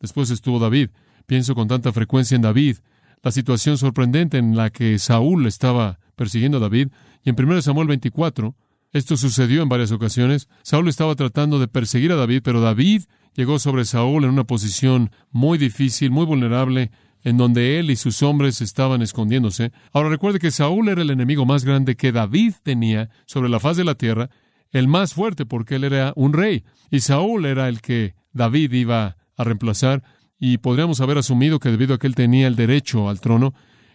Después 0.00 0.30
estuvo 0.30 0.60
David. 0.60 0.90
Pienso 1.26 1.54
con 1.56 1.66
tanta 1.66 1.92
frecuencia 1.92 2.36
en 2.36 2.42
David, 2.42 2.76
la 3.22 3.32
situación 3.32 3.76
sorprendente 3.76 4.38
en 4.38 4.56
la 4.56 4.70
que 4.70 4.98
Saúl 4.98 5.46
estaba 5.46 5.98
persiguiendo 6.14 6.58
a 6.58 6.60
David, 6.60 6.88
y 7.24 7.30
en 7.30 7.36
1 7.40 7.62
Samuel 7.62 7.88
24, 7.88 8.54
esto 8.92 9.16
sucedió 9.16 9.62
en 9.62 9.68
varias 9.68 9.90
ocasiones, 9.90 10.48
Saúl 10.62 10.88
estaba 10.88 11.14
tratando 11.14 11.58
de 11.58 11.68
perseguir 11.68 12.12
a 12.12 12.16
David, 12.16 12.42
pero 12.44 12.60
David 12.60 13.04
llegó 13.34 13.58
sobre 13.58 13.84
Saúl 13.84 14.24
en 14.24 14.30
una 14.30 14.44
posición 14.44 15.10
muy 15.30 15.56
difícil, 15.58 16.10
muy 16.10 16.24
vulnerable, 16.26 16.90
en 17.24 17.36
donde 17.36 17.78
él 17.78 17.90
y 17.90 17.96
sus 17.96 18.22
hombres 18.22 18.60
estaban 18.60 19.02
escondiéndose. 19.02 19.72
Ahora 19.92 20.08
recuerde 20.08 20.38
que 20.38 20.50
Saúl 20.50 20.88
era 20.88 21.02
el 21.02 21.10
enemigo 21.10 21.46
más 21.46 21.64
grande 21.64 21.96
que 21.96 22.12
David 22.12 22.54
tenía 22.62 23.10
sobre 23.26 23.48
la 23.48 23.60
faz 23.60 23.76
de 23.76 23.84
la 23.84 23.94
tierra, 23.94 24.30
el 24.72 24.88
más 24.88 25.14
fuerte 25.14 25.46
porque 25.46 25.76
él 25.76 25.84
era 25.84 26.12
un 26.16 26.32
rey, 26.32 26.64
y 26.90 27.00
Saúl 27.00 27.46
era 27.46 27.68
el 27.68 27.80
que 27.80 28.14
David 28.32 28.72
iba 28.72 29.16
a 29.36 29.44
reemplazar, 29.44 30.02
y 30.38 30.58
podríamos 30.58 31.00
haber 31.00 31.18
asumido 31.18 31.60
que 31.60 31.70
debido 31.70 31.94
a 31.94 31.98
que 31.98 32.06
él 32.06 32.14
tenía 32.14 32.48
el 32.48 32.56
derecho 32.56 33.08
al 33.08 33.20
trono, 33.20 33.54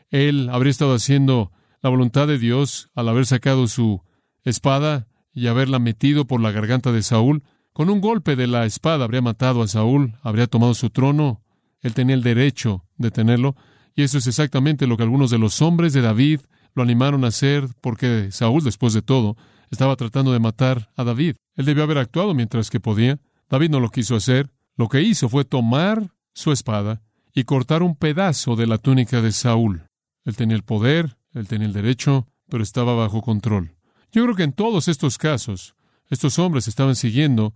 él 0.09 0.49
habría 0.49 0.69
estado 0.71 0.93
haciendo 0.95 1.51
la 1.81 1.89
voluntad 1.89 2.27
de 2.27 2.37
Dios 2.37 2.89
al 2.95 3.09
haber 3.09 3.25
sacado 3.25 3.67
su 3.67 4.01
espada 4.43 5.07
y 5.33 5.47
haberla 5.47 5.79
metido 5.79 6.25
por 6.25 6.39
la 6.39 6.51
garganta 6.51 6.93
de 6.93 7.03
Saúl. 7.03 7.43
Con 7.73 7.89
un 7.89 7.99
golpe 7.99 8.37
de 8.37 8.47
la 8.47 8.65
espada 8.65 9.03
habría 9.03 9.21
matado 9.21 9.61
a 9.61 9.67
Saúl, 9.67 10.15
habría 10.23 10.47
tomado 10.47 10.73
su 10.73 10.89
trono, 10.89 11.41
él 11.81 11.93
tenía 11.93 12.15
el 12.15 12.23
derecho 12.23 12.85
de 12.97 13.11
tenerlo. 13.11 13.55
Y 13.95 14.03
eso 14.03 14.17
es 14.17 14.27
exactamente 14.27 14.87
lo 14.87 14.97
que 14.97 15.03
algunos 15.03 15.29
de 15.29 15.37
los 15.37 15.61
hombres 15.61 15.93
de 15.93 16.01
David 16.01 16.41
lo 16.73 16.83
animaron 16.83 17.23
a 17.25 17.29
hacer, 17.29 17.67
porque 17.81 18.29
Saúl, 18.31 18.63
después 18.63 18.93
de 18.93 19.01
todo, 19.01 19.35
estaba 19.71 19.95
tratando 19.95 20.31
de 20.31 20.39
matar 20.39 20.91
a 20.95 21.03
David. 21.03 21.35
Él 21.55 21.65
debió 21.65 21.83
haber 21.83 21.97
actuado 21.97 22.33
mientras 22.33 22.69
que 22.69 22.79
podía. 22.79 23.19
David 23.49 23.69
no 23.69 23.79
lo 23.79 23.89
quiso 23.89 24.15
hacer. 24.15 24.51
Lo 24.75 24.87
que 24.87 25.01
hizo 25.01 25.27
fue 25.29 25.45
tomar 25.45 26.11
su 26.33 26.51
espada 26.51 27.01
y 27.33 27.43
cortar 27.45 27.81
un 27.83 27.95
pedazo 27.95 28.55
de 28.55 28.67
la 28.67 28.77
túnica 28.77 29.21
de 29.21 29.31
Saúl. 29.31 29.87
Él 30.23 30.35
tenía 30.35 30.55
el 30.55 30.63
poder, 30.63 31.17
él 31.33 31.47
tenía 31.47 31.67
el 31.67 31.73
derecho, 31.73 32.27
pero 32.49 32.61
estaba 32.63 32.93
bajo 32.95 33.21
control. 33.21 33.71
Yo 34.11 34.23
creo 34.23 34.35
que 34.35 34.43
en 34.43 34.53
todos 34.53 34.87
estos 34.87 35.17
casos, 35.17 35.75
estos 36.09 36.37
hombres 36.39 36.67
estaban 36.67 36.95
siguiendo 36.95 37.53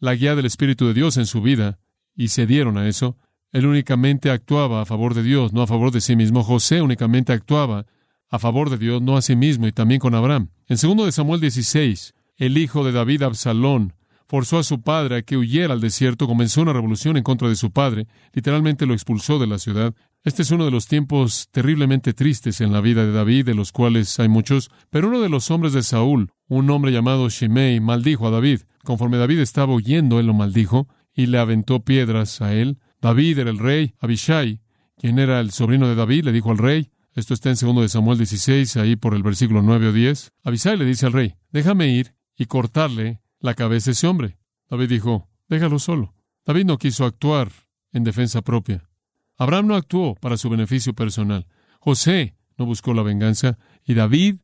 la 0.00 0.14
guía 0.14 0.34
del 0.34 0.46
Espíritu 0.46 0.86
de 0.86 0.94
Dios 0.94 1.16
en 1.18 1.26
su 1.26 1.42
vida 1.42 1.78
y 2.16 2.28
cedieron 2.28 2.78
a 2.78 2.88
eso. 2.88 3.16
Él 3.54 3.66
únicamente 3.66 4.30
actuaba 4.32 4.82
a 4.82 4.84
favor 4.84 5.14
de 5.14 5.22
Dios, 5.22 5.52
no 5.52 5.62
a 5.62 5.68
favor 5.68 5.92
de 5.92 6.00
sí 6.00 6.16
mismo. 6.16 6.42
José 6.42 6.82
únicamente 6.82 7.32
actuaba 7.32 7.86
a 8.28 8.40
favor 8.40 8.68
de 8.68 8.78
Dios, 8.78 9.00
no 9.00 9.16
a 9.16 9.22
sí 9.22 9.36
mismo, 9.36 9.68
y 9.68 9.72
también 9.72 10.00
con 10.00 10.12
Abraham. 10.16 10.48
En 10.66 10.76
2 10.76 11.06
de 11.06 11.12
Samuel 11.12 11.40
16, 11.40 12.14
el 12.36 12.58
hijo 12.58 12.84
de 12.84 12.90
David 12.90 13.22
Absalón 13.22 13.92
forzó 14.26 14.58
a 14.58 14.64
su 14.64 14.80
padre 14.82 15.18
a 15.18 15.22
que 15.22 15.36
huyera 15.36 15.72
al 15.72 15.80
desierto, 15.80 16.26
comenzó 16.26 16.62
una 16.62 16.72
revolución 16.72 17.16
en 17.16 17.22
contra 17.22 17.48
de 17.48 17.54
su 17.54 17.70
padre, 17.70 18.08
literalmente 18.32 18.86
lo 18.86 18.94
expulsó 18.94 19.38
de 19.38 19.46
la 19.46 19.60
ciudad. 19.60 19.94
Este 20.24 20.42
es 20.42 20.50
uno 20.50 20.64
de 20.64 20.72
los 20.72 20.88
tiempos 20.88 21.46
terriblemente 21.52 22.12
tristes 22.12 22.60
en 22.60 22.72
la 22.72 22.80
vida 22.80 23.06
de 23.06 23.12
David, 23.12 23.46
de 23.46 23.54
los 23.54 23.70
cuales 23.70 24.18
hay 24.18 24.28
muchos, 24.28 24.68
pero 24.90 25.06
uno 25.06 25.20
de 25.20 25.28
los 25.28 25.52
hombres 25.52 25.72
de 25.74 25.84
Saúl, 25.84 26.32
un 26.48 26.68
hombre 26.70 26.90
llamado 26.90 27.28
Shimei, 27.28 27.78
maldijo 27.78 28.26
a 28.26 28.30
David. 28.32 28.62
Conforme 28.82 29.16
David 29.16 29.38
estaba 29.38 29.74
huyendo, 29.74 30.18
él 30.18 30.26
lo 30.26 30.34
maldijo 30.34 30.88
y 31.14 31.26
le 31.26 31.38
aventó 31.38 31.84
piedras 31.84 32.40
a 32.42 32.52
él. 32.52 32.78
David 33.04 33.38
era 33.40 33.50
el 33.50 33.58
rey, 33.58 33.94
Abishai, 34.00 34.62
quien 34.96 35.18
era 35.18 35.38
el 35.40 35.50
sobrino 35.50 35.86
de 35.88 35.94
David, 35.94 36.24
le 36.24 36.32
dijo 36.32 36.50
al 36.50 36.56
rey, 36.56 36.90
esto 37.14 37.34
está 37.34 37.50
en 37.50 37.56
2 37.56 37.82
de 37.82 37.88
Samuel 37.90 38.16
16, 38.16 38.78
ahí 38.78 38.96
por 38.96 39.14
el 39.14 39.22
versículo 39.22 39.60
9 39.60 39.88
o 39.88 39.92
10, 39.92 40.32
Abishai 40.42 40.78
le 40.78 40.86
dice 40.86 41.04
al 41.04 41.12
rey, 41.12 41.34
déjame 41.52 41.88
ir 41.88 42.14
y 42.38 42.46
cortarle 42.46 43.20
la 43.40 43.52
cabeza 43.52 43.90
a 43.90 43.92
ese 43.92 44.06
hombre. 44.06 44.38
David 44.70 44.88
dijo, 44.88 45.28
déjalo 45.50 45.78
solo. 45.78 46.14
David 46.46 46.64
no 46.64 46.78
quiso 46.78 47.04
actuar 47.04 47.50
en 47.92 48.04
defensa 48.04 48.40
propia. 48.40 48.88
Abraham 49.36 49.66
no 49.66 49.74
actuó 49.74 50.14
para 50.14 50.38
su 50.38 50.48
beneficio 50.48 50.94
personal. 50.94 51.46
José 51.80 52.38
no 52.56 52.64
buscó 52.64 52.94
la 52.94 53.02
venganza 53.02 53.58
y 53.86 53.92
David 53.92 54.36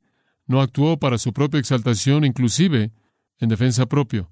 no 0.44 0.60
actuó 0.60 0.98
para 0.98 1.16
su 1.16 1.32
propia 1.32 1.58
exaltación, 1.60 2.26
inclusive 2.26 2.92
en 3.38 3.48
defensa 3.48 3.86
propia. 3.86 4.28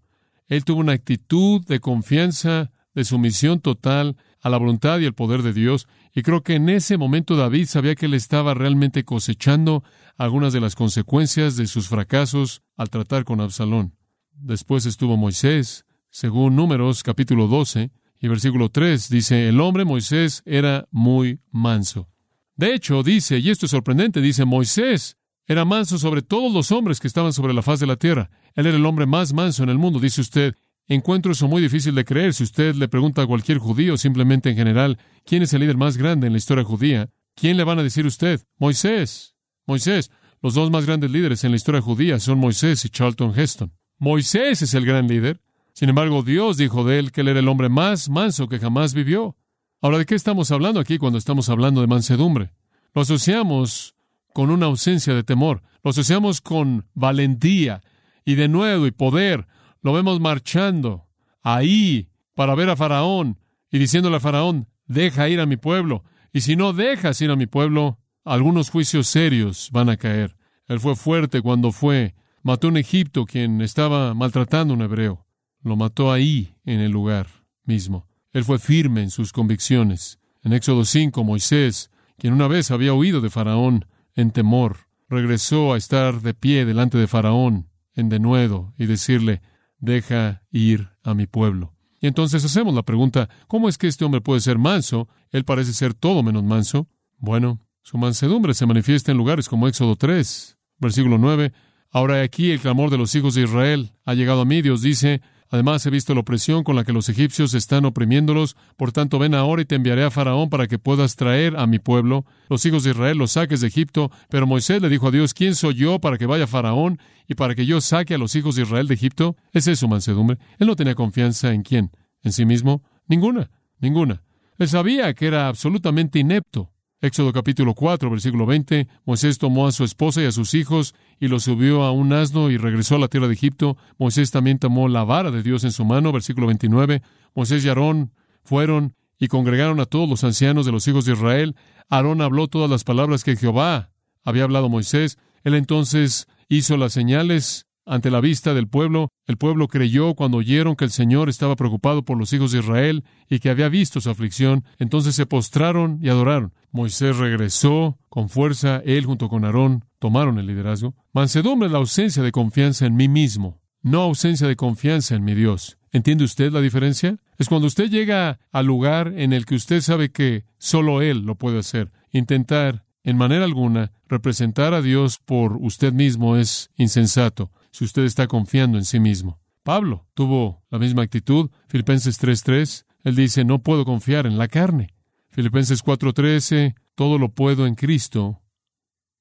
Él 0.48 0.64
tuvo 0.66 0.80
una 0.80 0.92
actitud 0.92 1.64
de 1.64 1.80
confianza 1.80 2.72
de 2.98 3.04
sumisión 3.04 3.60
total 3.60 4.16
a 4.42 4.48
la 4.50 4.58
voluntad 4.58 4.98
y 4.98 5.04
el 5.04 5.14
poder 5.14 5.42
de 5.42 5.52
Dios. 5.52 5.86
Y 6.14 6.22
creo 6.22 6.42
que 6.42 6.54
en 6.54 6.68
ese 6.68 6.98
momento 6.98 7.36
David 7.36 7.66
sabía 7.68 7.94
que 7.94 8.06
él 8.06 8.14
estaba 8.14 8.54
realmente 8.54 9.04
cosechando 9.04 9.84
algunas 10.16 10.52
de 10.52 10.60
las 10.60 10.74
consecuencias 10.74 11.56
de 11.56 11.68
sus 11.68 11.88
fracasos 11.88 12.62
al 12.76 12.90
tratar 12.90 13.22
con 13.24 13.40
Absalón. 13.40 13.94
Después 14.32 14.84
estuvo 14.84 15.16
Moisés, 15.16 15.86
según 16.10 16.56
Números 16.56 17.04
capítulo 17.04 17.46
12 17.46 17.92
y 18.20 18.26
versículo 18.28 18.68
3, 18.68 19.08
dice, 19.10 19.48
el 19.48 19.60
hombre 19.60 19.84
Moisés 19.84 20.42
era 20.44 20.86
muy 20.90 21.38
manso. 21.52 22.08
De 22.56 22.74
hecho, 22.74 23.04
dice, 23.04 23.38
y 23.38 23.50
esto 23.50 23.66
es 23.66 23.70
sorprendente, 23.70 24.20
dice, 24.20 24.44
Moisés 24.44 25.16
era 25.46 25.64
manso 25.64 25.98
sobre 25.98 26.22
todos 26.22 26.52
los 26.52 26.72
hombres 26.72 26.98
que 26.98 27.06
estaban 27.06 27.32
sobre 27.32 27.54
la 27.54 27.62
faz 27.62 27.78
de 27.78 27.86
la 27.86 27.94
tierra. 27.96 28.28
Él 28.54 28.66
era 28.66 28.76
el 28.76 28.84
hombre 28.86 29.06
más 29.06 29.32
manso 29.32 29.62
en 29.62 29.68
el 29.68 29.78
mundo, 29.78 30.00
dice 30.00 30.20
usted. 30.20 30.56
Encuentro 30.90 31.32
eso 31.32 31.46
muy 31.48 31.60
difícil 31.60 31.94
de 31.94 32.04
creer. 32.04 32.32
Si 32.32 32.42
usted 32.42 32.74
le 32.74 32.88
pregunta 32.88 33.20
a 33.22 33.26
cualquier 33.26 33.58
judío, 33.58 33.98
simplemente 33.98 34.48
en 34.48 34.56
general, 34.56 34.98
¿quién 35.26 35.42
es 35.42 35.52
el 35.52 35.60
líder 35.60 35.76
más 35.76 35.98
grande 35.98 36.26
en 36.26 36.32
la 36.32 36.38
historia 36.38 36.64
judía? 36.64 37.10
¿Quién 37.36 37.58
le 37.58 37.64
van 37.64 37.78
a 37.78 37.82
decir 37.82 38.06
usted? 38.06 38.40
Moisés. 38.58 39.34
Moisés. 39.66 40.10
Los 40.40 40.54
dos 40.54 40.70
más 40.70 40.86
grandes 40.86 41.10
líderes 41.10 41.44
en 41.44 41.50
la 41.50 41.56
historia 41.58 41.82
judía 41.82 42.18
son 42.20 42.38
Moisés 42.38 42.86
y 42.86 42.88
Charlton 42.88 43.38
Heston. 43.38 43.70
Moisés 43.98 44.62
es 44.62 44.72
el 44.72 44.86
gran 44.86 45.06
líder. 45.08 45.42
Sin 45.74 45.90
embargo, 45.90 46.22
Dios 46.22 46.56
dijo 46.56 46.84
de 46.84 46.98
él 46.98 47.12
que 47.12 47.20
él 47.20 47.28
era 47.28 47.40
el 47.40 47.48
hombre 47.48 47.68
más 47.68 48.08
manso 48.08 48.48
que 48.48 48.58
jamás 48.58 48.94
vivió. 48.94 49.36
Ahora, 49.82 49.98
¿de 49.98 50.06
qué 50.06 50.14
estamos 50.14 50.50
hablando 50.50 50.80
aquí 50.80 50.96
cuando 50.96 51.18
estamos 51.18 51.50
hablando 51.50 51.82
de 51.82 51.86
mansedumbre? 51.86 52.52
Lo 52.94 53.02
asociamos 53.02 53.94
con 54.32 54.48
una 54.50 54.66
ausencia 54.66 55.14
de 55.14 55.22
temor, 55.22 55.62
lo 55.84 55.90
asociamos 55.90 56.40
con 56.40 56.86
valentía 56.94 57.82
y 58.24 58.34
de 58.36 58.48
nuevo 58.48 58.86
y 58.86 58.90
poder, 58.92 59.46
lo 59.82 59.92
vemos 59.92 60.20
marchando 60.20 61.06
ahí 61.42 62.08
para 62.34 62.54
ver 62.54 62.68
a 62.70 62.76
Faraón 62.76 63.38
y 63.70 63.78
diciéndole 63.78 64.16
a 64.16 64.20
Faraón, 64.20 64.68
deja 64.86 65.28
ir 65.28 65.40
a 65.40 65.46
mi 65.46 65.56
pueblo. 65.56 66.04
Y 66.32 66.40
si 66.40 66.56
no 66.56 66.72
dejas 66.72 67.20
ir 67.22 67.30
a 67.30 67.36
mi 67.36 67.46
pueblo, 67.46 67.98
algunos 68.24 68.70
juicios 68.70 69.06
serios 69.06 69.70
van 69.72 69.88
a 69.88 69.96
caer. 69.96 70.36
Él 70.66 70.80
fue 70.80 70.96
fuerte 70.96 71.40
cuando 71.40 71.72
fue. 71.72 72.14
Mató 72.42 72.66
a 72.66 72.70
un 72.70 72.76
Egipto 72.76 73.24
quien 73.26 73.60
estaba 73.60 74.14
maltratando 74.14 74.74
a 74.74 74.76
un 74.76 74.82
hebreo. 74.82 75.26
Lo 75.62 75.76
mató 75.76 76.12
ahí, 76.12 76.54
en 76.64 76.80
el 76.80 76.92
lugar 76.92 77.26
mismo. 77.64 78.06
Él 78.32 78.44
fue 78.44 78.58
firme 78.58 79.02
en 79.02 79.10
sus 79.10 79.32
convicciones. 79.32 80.18
En 80.42 80.52
Éxodo 80.52 80.84
5, 80.84 81.24
Moisés, 81.24 81.90
quien 82.16 82.32
una 82.32 82.48
vez 82.48 82.70
había 82.70 82.94
huido 82.94 83.20
de 83.20 83.30
Faraón 83.30 83.86
en 84.14 84.30
temor, 84.30 84.78
regresó 85.08 85.72
a 85.72 85.78
estar 85.78 86.20
de 86.20 86.34
pie 86.34 86.64
delante 86.64 86.96
de 86.98 87.06
Faraón 87.06 87.68
en 87.94 88.08
denuedo 88.08 88.72
y 88.78 88.86
decirle, 88.86 89.40
deja 89.78 90.42
ir 90.50 90.88
a 91.02 91.14
mi 91.14 91.26
pueblo. 91.26 91.74
Y 92.00 92.06
entonces 92.06 92.44
hacemos 92.44 92.74
la 92.74 92.82
pregunta, 92.82 93.28
¿cómo 93.48 93.68
es 93.68 93.76
que 93.78 93.86
este 93.88 94.04
hombre 94.04 94.20
puede 94.20 94.40
ser 94.40 94.58
manso? 94.58 95.08
Él 95.30 95.44
parece 95.44 95.72
ser 95.72 95.94
todo 95.94 96.22
menos 96.22 96.44
manso. 96.44 96.86
Bueno, 97.18 97.60
su 97.82 97.98
mansedumbre 97.98 98.54
se 98.54 98.66
manifiesta 98.66 99.10
en 99.10 99.18
lugares 99.18 99.48
como 99.48 99.66
Éxodo 99.66 99.96
3, 99.96 100.56
versículo 100.78 101.18
9. 101.18 101.52
Ahora 101.90 102.20
aquí 102.22 102.50
el 102.50 102.60
clamor 102.60 102.90
de 102.90 102.98
los 102.98 103.14
hijos 103.14 103.34
de 103.34 103.42
Israel 103.42 103.90
ha 104.04 104.14
llegado 104.14 104.42
a 104.42 104.44
mí, 104.44 104.62
Dios 104.62 104.82
dice, 104.82 105.22
Además, 105.50 105.86
he 105.86 105.90
visto 105.90 106.12
la 106.12 106.20
opresión 106.20 106.62
con 106.62 106.76
la 106.76 106.84
que 106.84 106.92
los 106.92 107.08
egipcios 107.08 107.54
están 107.54 107.86
oprimiéndolos. 107.86 108.54
Por 108.76 108.92
tanto, 108.92 109.18
ven 109.18 109.34
ahora 109.34 109.62
y 109.62 109.64
te 109.64 109.76
enviaré 109.76 110.04
a 110.04 110.10
Faraón 110.10 110.50
para 110.50 110.66
que 110.66 110.78
puedas 110.78 111.16
traer 111.16 111.56
a 111.56 111.66
mi 111.66 111.78
pueblo, 111.78 112.26
los 112.50 112.66
hijos 112.66 112.84
de 112.84 112.90
Israel, 112.90 113.16
los 113.16 113.32
saques 113.32 113.60
de 113.62 113.68
Egipto. 113.68 114.10
Pero 114.28 114.46
Moisés 114.46 114.82
le 114.82 114.90
dijo 114.90 115.08
a 115.08 115.10
Dios, 115.10 115.32
¿quién 115.32 115.54
soy 115.54 115.74
yo 115.74 116.00
para 116.00 116.18
que 116.18 116.26
vaya 116.26 116.46
Faraón 116.46 116.98
y 117.26 117.34
para 117.34 117.54
que 117.54 117.64
yo 117.64 117.80
saque 117.80 118.14
a 118.14 118.18
los 118.18 118.36
hijos 118.36 118.56
de 118.56 118.62
Israel 118.62 118.88
de 118.88 118.94
Egipto? 118.94 119.36
es 119.52 119.64
su 119.78 119.88
mansedumbre. 119.88 120.38
Él 120.58 120.66
no 120.66 120.76
tenía 120.76 120.94
confianza 120.94 121.52
en 121.54 121.62
quién, 121.62 121.92
en 122.22 122.32
sí 122.32 122.44
mismo. 122.44 122.82
Ninguna, 123.06 123.50
ninguna. 123.80 124.22
Él 124.58 124.68
sabía 124.68 125.14
que 125.14 125.26
era 125.26 125.48
absolutamente 125.48 126.18
inepto 126.18 126.72
Éxodo 127.00 127.32
capítulo 127.32 127.74
4, 127.74 128.10
versículo 128.10 128.44
20, 128.44 128.88
Moisés 129.04 129.38
tomó 129.38 129.68
a 129.68 129.72
su 129.72 129.84
esposa 129.84 130.20
y 130.20 130.24
a 130.24 130.32
sus 130.32 130.54
hijos 130.54 130.96
y 131.20 131.28
los 131.28 131.44
subió 131.44 131.84
a 131.84 131.92
un 131.92 132.12
asno 132.12 132.50
y 132.50 132.56
regresó 132.56 132.96
a 132.96 132.98
la 132.98 133.06
tierra 133.06 133.28
de 133.28 133.34
Egipto. 133.34 133.76
Moisés 134.00 134.32
también 134.32 134.58
tomó 134.58 134.88
la 134.88 135.04
vara 135.04 135.30
de 135.30 135.44
Dios 135.44 135.62
en 135.62 135.70
su 135.70 135.84
mano, 135.84 136.10
versículo 136.10 136.48
29. 136.48 137.02
Moisés 137.36 137.64
y 137.64 137.68
Aarón 137.68 138.12
fueron 138.42 138.96
y 139.16 139.28
congregaron 139.28 139.78
a 139.78 139.86
todos 139.86 140.08
los 140.08 140.24
ancianos 140.24 140.66
de 140.66 140.72
los 140.72 140.88
hijos 140.88 141.04
de 141.04 141.12
Israel. 141.12 141.54
Aarón 141.88 142.20
habló 142.20 142.48
todas 142.48 142.68
las 142.68 142.82
palabras 142.82 143.22
que 143.22 143.36
Jehová 143.36 143.92
había 144.24 144.42
hablado 144.42 144.66
a 144.66 144.70
Moisés. 144.70 145.18
Él 145.44 145.54
entonces 145.54 146.26
hizo 146.48 146.76
las 146.76 146.92
señales 146.92 147.67
ante 147.88 148.10
la 148.10 148.20
vista 148.20 148.54
del 148.54 148.68
pueblo. 148.68 149.08
El 149.26 149.36
pueblo 149.38 149.66
creyó 149.66 150.14
cuando 150.14 150.36
oyeron 150.38 150.76
que 150.76 150.84
el 150.84 150.90
Señor 150.90 151.28
estaba 151.28 151.56
preocupado 151.56 152.04
por 152.04 152.18
los 152.18 152.32
hijos 152.32 152.52
de 152.52 152.60
Israel 152.60 153.04
y 153.28 153.40
que 153.40 153.50
había 153.50 153.68
visto 153.68 154.00
su 154.00 154.10
aflicción. 154.10 154.64
Entonces 154.78 155.14
se 155.14 155.26
postraron 155.26 155.98
y 156.02 156.08
adoraron. 156.10 156.52
Moisés 156.70 157.16
regresó 157.16 157.98
con 158.08 158.28
fuerza, 158.28 158.82
él 158.84 159.06
junto 159.06 159.28
con 159.28 159.44
Aarón 159.44 159.84
tomaron 159.98 160.38
el 160.38 160.46
liderazgo. 160.46 160.94
Mansedumbre 161.12 161.66
es 161.66 161.72
la 161.72 161.78
ausencia 161.78 162.22
de 162.22 162.30
confianza 162.32 162.84
en 162.86 162.94
mí 162.96 163.08
mismo, 163.08 163.60
no 163.82 164.02
ausencia 164.02 164.46
de 164.46 164.56
confianza 164.56 165.14
en 165.14 165.24
mi 165.24 165.34
Dios. 165.34 165.76
¿Entiende 165.90 166.24
usted 166.24 166.52
la 166.52 166.60
diferencia? 166.60 167.16
Es 167.38 167.48
cuando 167.48 167.66
usted 167.66 167.88
llega 167.88 168.38
al 168.52 168.66
lugar 168.66 169.14
en 169.16 169.32
el 169.32 169.46
que 169.46 169.54
usted 169.54 169.80
sabe 169.80 170.10
que 170.12 170.44
solo 170.58 171.00
Él 171.00 171.22
lo 171.22 171.36
puede 171.36 171.58
hacer. 171.58 171.92
Intentar, 172.12 172.84
en 173.04 173.16
manera 173.16 173.44
alguna, 173.46 173.92
representar 174.06 174.74
a 174.74 174.82
Dios 174.82 175.18
por 175.24 175.56
usted 175.56 175.94
mismo 175.94 176.36
es 176.36 176.70
insensato 176.76 177.50
si 177.78 177.84
usted 177.84 178.02
está 178.02 178.26
confiando 178.26 178.76
en 178.76 178.84
sí 178.84 178.98
mismo. 178.98 179.38
Pablo 179.62 180.04
tuvo 180.14 180.64
la 180.68 180.80
misma 180.80 181.02
actitud. 181.04 181.48
Filipenses 181.68 182.20
3.3, 182.20 182.84
él 183.04 183.14
dice, 183.14 183.44
no 183.44 183.60
puedo 183.62 183.84
confiar 183.84 184.26
en 184.26 184.36
la 184.36 184.48
carne. 184.48 184.88
Filipenses 185.30 185.84
4.13, 185.84 186.74
todo 186.96 187.18
lo 187.18 187.28
puedo 187.32 187.68
en 187.68 187.76
Cristo 187.76 188.42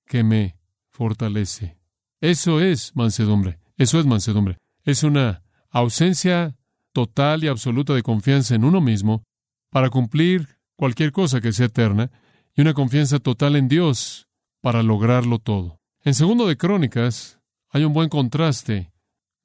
que 0.07 0.23
me 0.23 0.57
fortalece. 0.89 1.77
Eso 2.19 2.59
es 2.59 2.95
mansedumbre, 2.95 3.59
eso 3.77 3.99
es 3.99 4.07
mansedumbre. 4.07 4.57
Es 4.83 5.03
una 5.03 5.43
ausencia 5.69 6.55
total 6.93 7.43
y 7.43 7.49
absoluta 7.49 7.93
de 7.93 8.01
confianza 8.01 8.55
en 8.55 8.65
uno 8.65 8.81
mismo 8.81 9.21
para 9.69 9.91
cumplir 9.91 10.57
cualquier 10.75 11.11
cosa 11.11 11.41
que 11.41 11.51
sea 11.53 11.67
eterna 11.67 12.09
y 12.55 12.61
una 12.61 12.73
confianza 12.73 13.19
total 13.19 13.55
en 13.55 13.67
Dios 13.67 14.27
para 14.61 14.81
lograrlo 14.81 15.37
todo. 15.37 15.79
En 16.03 16.15
segundo 16.15 16.47
de 16.47 16.57
Crónicas, 16.57 17.36
hay 17.69 17.83
un 17.83 17.93
buen 17.93 18.09
contraste 18.09 18.91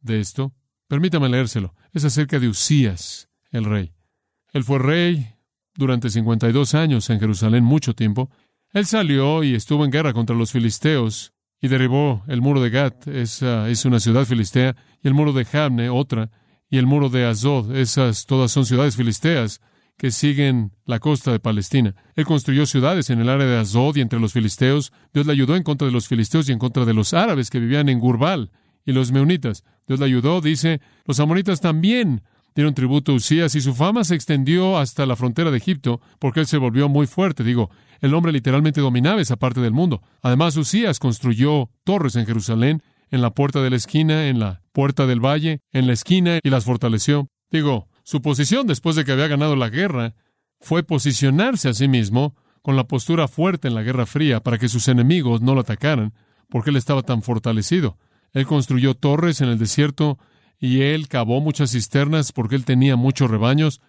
de 0.00 0.20
esto. 0.20 0.52
Permítame 0.88 1.28
leérselo. 1.28 1.74
Es 1.92 2.04
acerca 2.04 2.38
de 2.38 2.48
Usías, 2.48 3.28
el 3.50 3.64
rey. 3.64 3.92
Él 4.52 4.64
fue 4.64 4.78
rey 4.78 5.34
durante 5.74 6.08
52 6.10 6.74
años 6.74 7.08
en 7.10 7.18
Jerusalén, 7.18 7.64
mucho 7.64 7.94
tiempo. 7.94 8.30
Él 8.72 8.86
salió 8.86 9.42
y 9.42 9.54
estuvo 9.54 9.84
en 9.84 9.90
guerra 9.90 10.12
contra 10.12 10.36
los 10.36 10.52
filisteos 10.52 11.32
y 11.60 11.68
derribó 11.68 12.22
el 12.26 12.40
muro 12.40 12.60
de 12.60 12.70
Gat, 12.70 13.06
esa 13.06 13.64
ah, 13.64 13.70
es 13.70 13.84
una 13.84 14.00
ciudad 14.00 14.24
filistea, 14.24 14.74
y 15.00 15.06
el 15.06 15.14
muro 15.14 15.32
de 15.32 15.44
Jamne, 15.44 15.90
otra, 15.90 16.28
y 16.68 16.76
el 16.78 16.86
muro 16.86 17.08
de 17.08 17.24
Azod, 17.24 17.76
esas 17.76 18.26
todas 18.26 18.50
son 18.50 18.66
ciudades 18.66 18.96
filisteas 18.96 19.60
que 19.98 20.10
siguen 20.10 20.72
la 20.84 20.98
costa 20.98 21.32
de 21.32 21.40
Palestina. 21.40 21.94
Él 22.16 22.24
construyó 22.24 22.66
ciudades 22.66 23.10
en 23.10 23.20
el 23.20 23.28
área 23.28 23.46
de 23.46 23.58
Azod 23.58 23.96
y 23.96 24.00
entre 24.00 24.20
los 24.20 24.32
filisteos. 24.32 24.92
Dios 25.12 25.26
le 25.26 25.32
ayudó 25.32 25.56
en 25.56 25.62
contra 25.62 25.86
de 25.86 25.92
los 25.92 26.08
filisteos 26.08 26.48
y 26.48 26.52
en 26.52 26.58
contra 26.58 26.84
de 26.84 26.94
los 26.94 27.14
árabes 27.14 27.50
que 27.50 27.60
vivían 27.60 27.88
en 27.88 28.00
Gurbal 28.00 28.50
y 28.84 28.92
los 28.92 29.12
meunitas. 29.12 29.64
Dios 29.86 30.00
le 30.00 30.06
ayudó, 30.06 30.40
dice, 30.40 30.80
los 31.06 31.20
Amoritas 31.20 31.60
también 31.60 32.22
dieron 32.54 32.74
tributo 32.74 33.12
a 33.12 33.14
Usías 33.14 33.54
y 33.54 33.60
su 33.60 33.74
fama 33.74 34.04
se 34.04 34.14
extendió 34.14 34.76
hasta 34.76 35.06
la 35.06 35.16
frontera 35.16 35.50
de 35.50 35.56
Egipto 35.56 36.00
porque 36.18 36.40
él 36.40 36.46
se 36.46 36.58
volvió 36.58 36.88
muy 36.88 37.06
fuerte. 37.06 37.44
Digo, 37.44 37.70
el 38.00 38.14
hombre 38.14 38.32
literalmente 38.32 38.80
dominaba 38.80 39.20
esa 39.20 39.36
parte 39.36 39.60
del 39.60 39.72
mundo. 39.72 40.02
Además, 40.20 40.56
Usías 40.56 40.98
construyó 40.98 41.70
torres 41.84 42.16
en 42.16 42.26
Jerusalén, 42.26 42.82
en 43.10 43.22
la 43.22 43.30
puerta 43.30 43.62
de 43.62 43.70
la 43.70 43.76
esquina, 43.76 44.26
en 44.28 44.38
la 44.38 44.62
puerta 44.72 45.06
del 45.06 45.20
valle, 45.24 45.60
en 45.72 45.86
la 45.86 45.92
esquina 45.92 46.40
y 46.42 46.50
las 46.50 46.64
fortaleció. 46.64 47.28
Digo, 47.50 47.88
su 48.04 48.20
posición 48.22 48.66
después 48.66 48.96
de 48.96 49.04
que 49.04 49.12
había 49.12 49.28
ganado 49.28 49.56
la 49.56 49.68
guerra 49.68 50.14
fue 50.60 50.82
posicionarse 50.82 51.68
a 51.68 51.74
sí 51.74 51.88
mismo 51.88 52.34
con 52.62 52.76
la 52.76 52.84
postura 52.86 53.26
fuerte 53.26 53.66
en 53.66 53.74
la 53.74 53.82
Guerra 53.82 54.06
Fría 54.06 54.40
para 54.40 54.58
que 54.58 54.68
sus 54.68 54.86
enemigos 54.88 55.40
no 55.40 55.54
lo 55.54 55.62
atacaran, 55.62 56.14
porque 56.48 56.70
él 56.70 56.76
estaba 56.76 57.02
tan 57.02 57.22
fortalecido. 57.22 57.98
Él 58.32 58.46
construyó 58.46 58.94
torres 58.94 59.40
en 59.40 59.48
el 59.48 59.58
desierto 59.58 60.18
y 60.58 60.82
él 60.82 61.08
cavó 61.08 61.40
muchas 61.40 61.72
cisternas 61.72 62.32
porque 62.32 62.54
él 62.54 62.64
tenía 62.64 62.94
muchos 62.96 63.30
rebaños. 63.30 63.80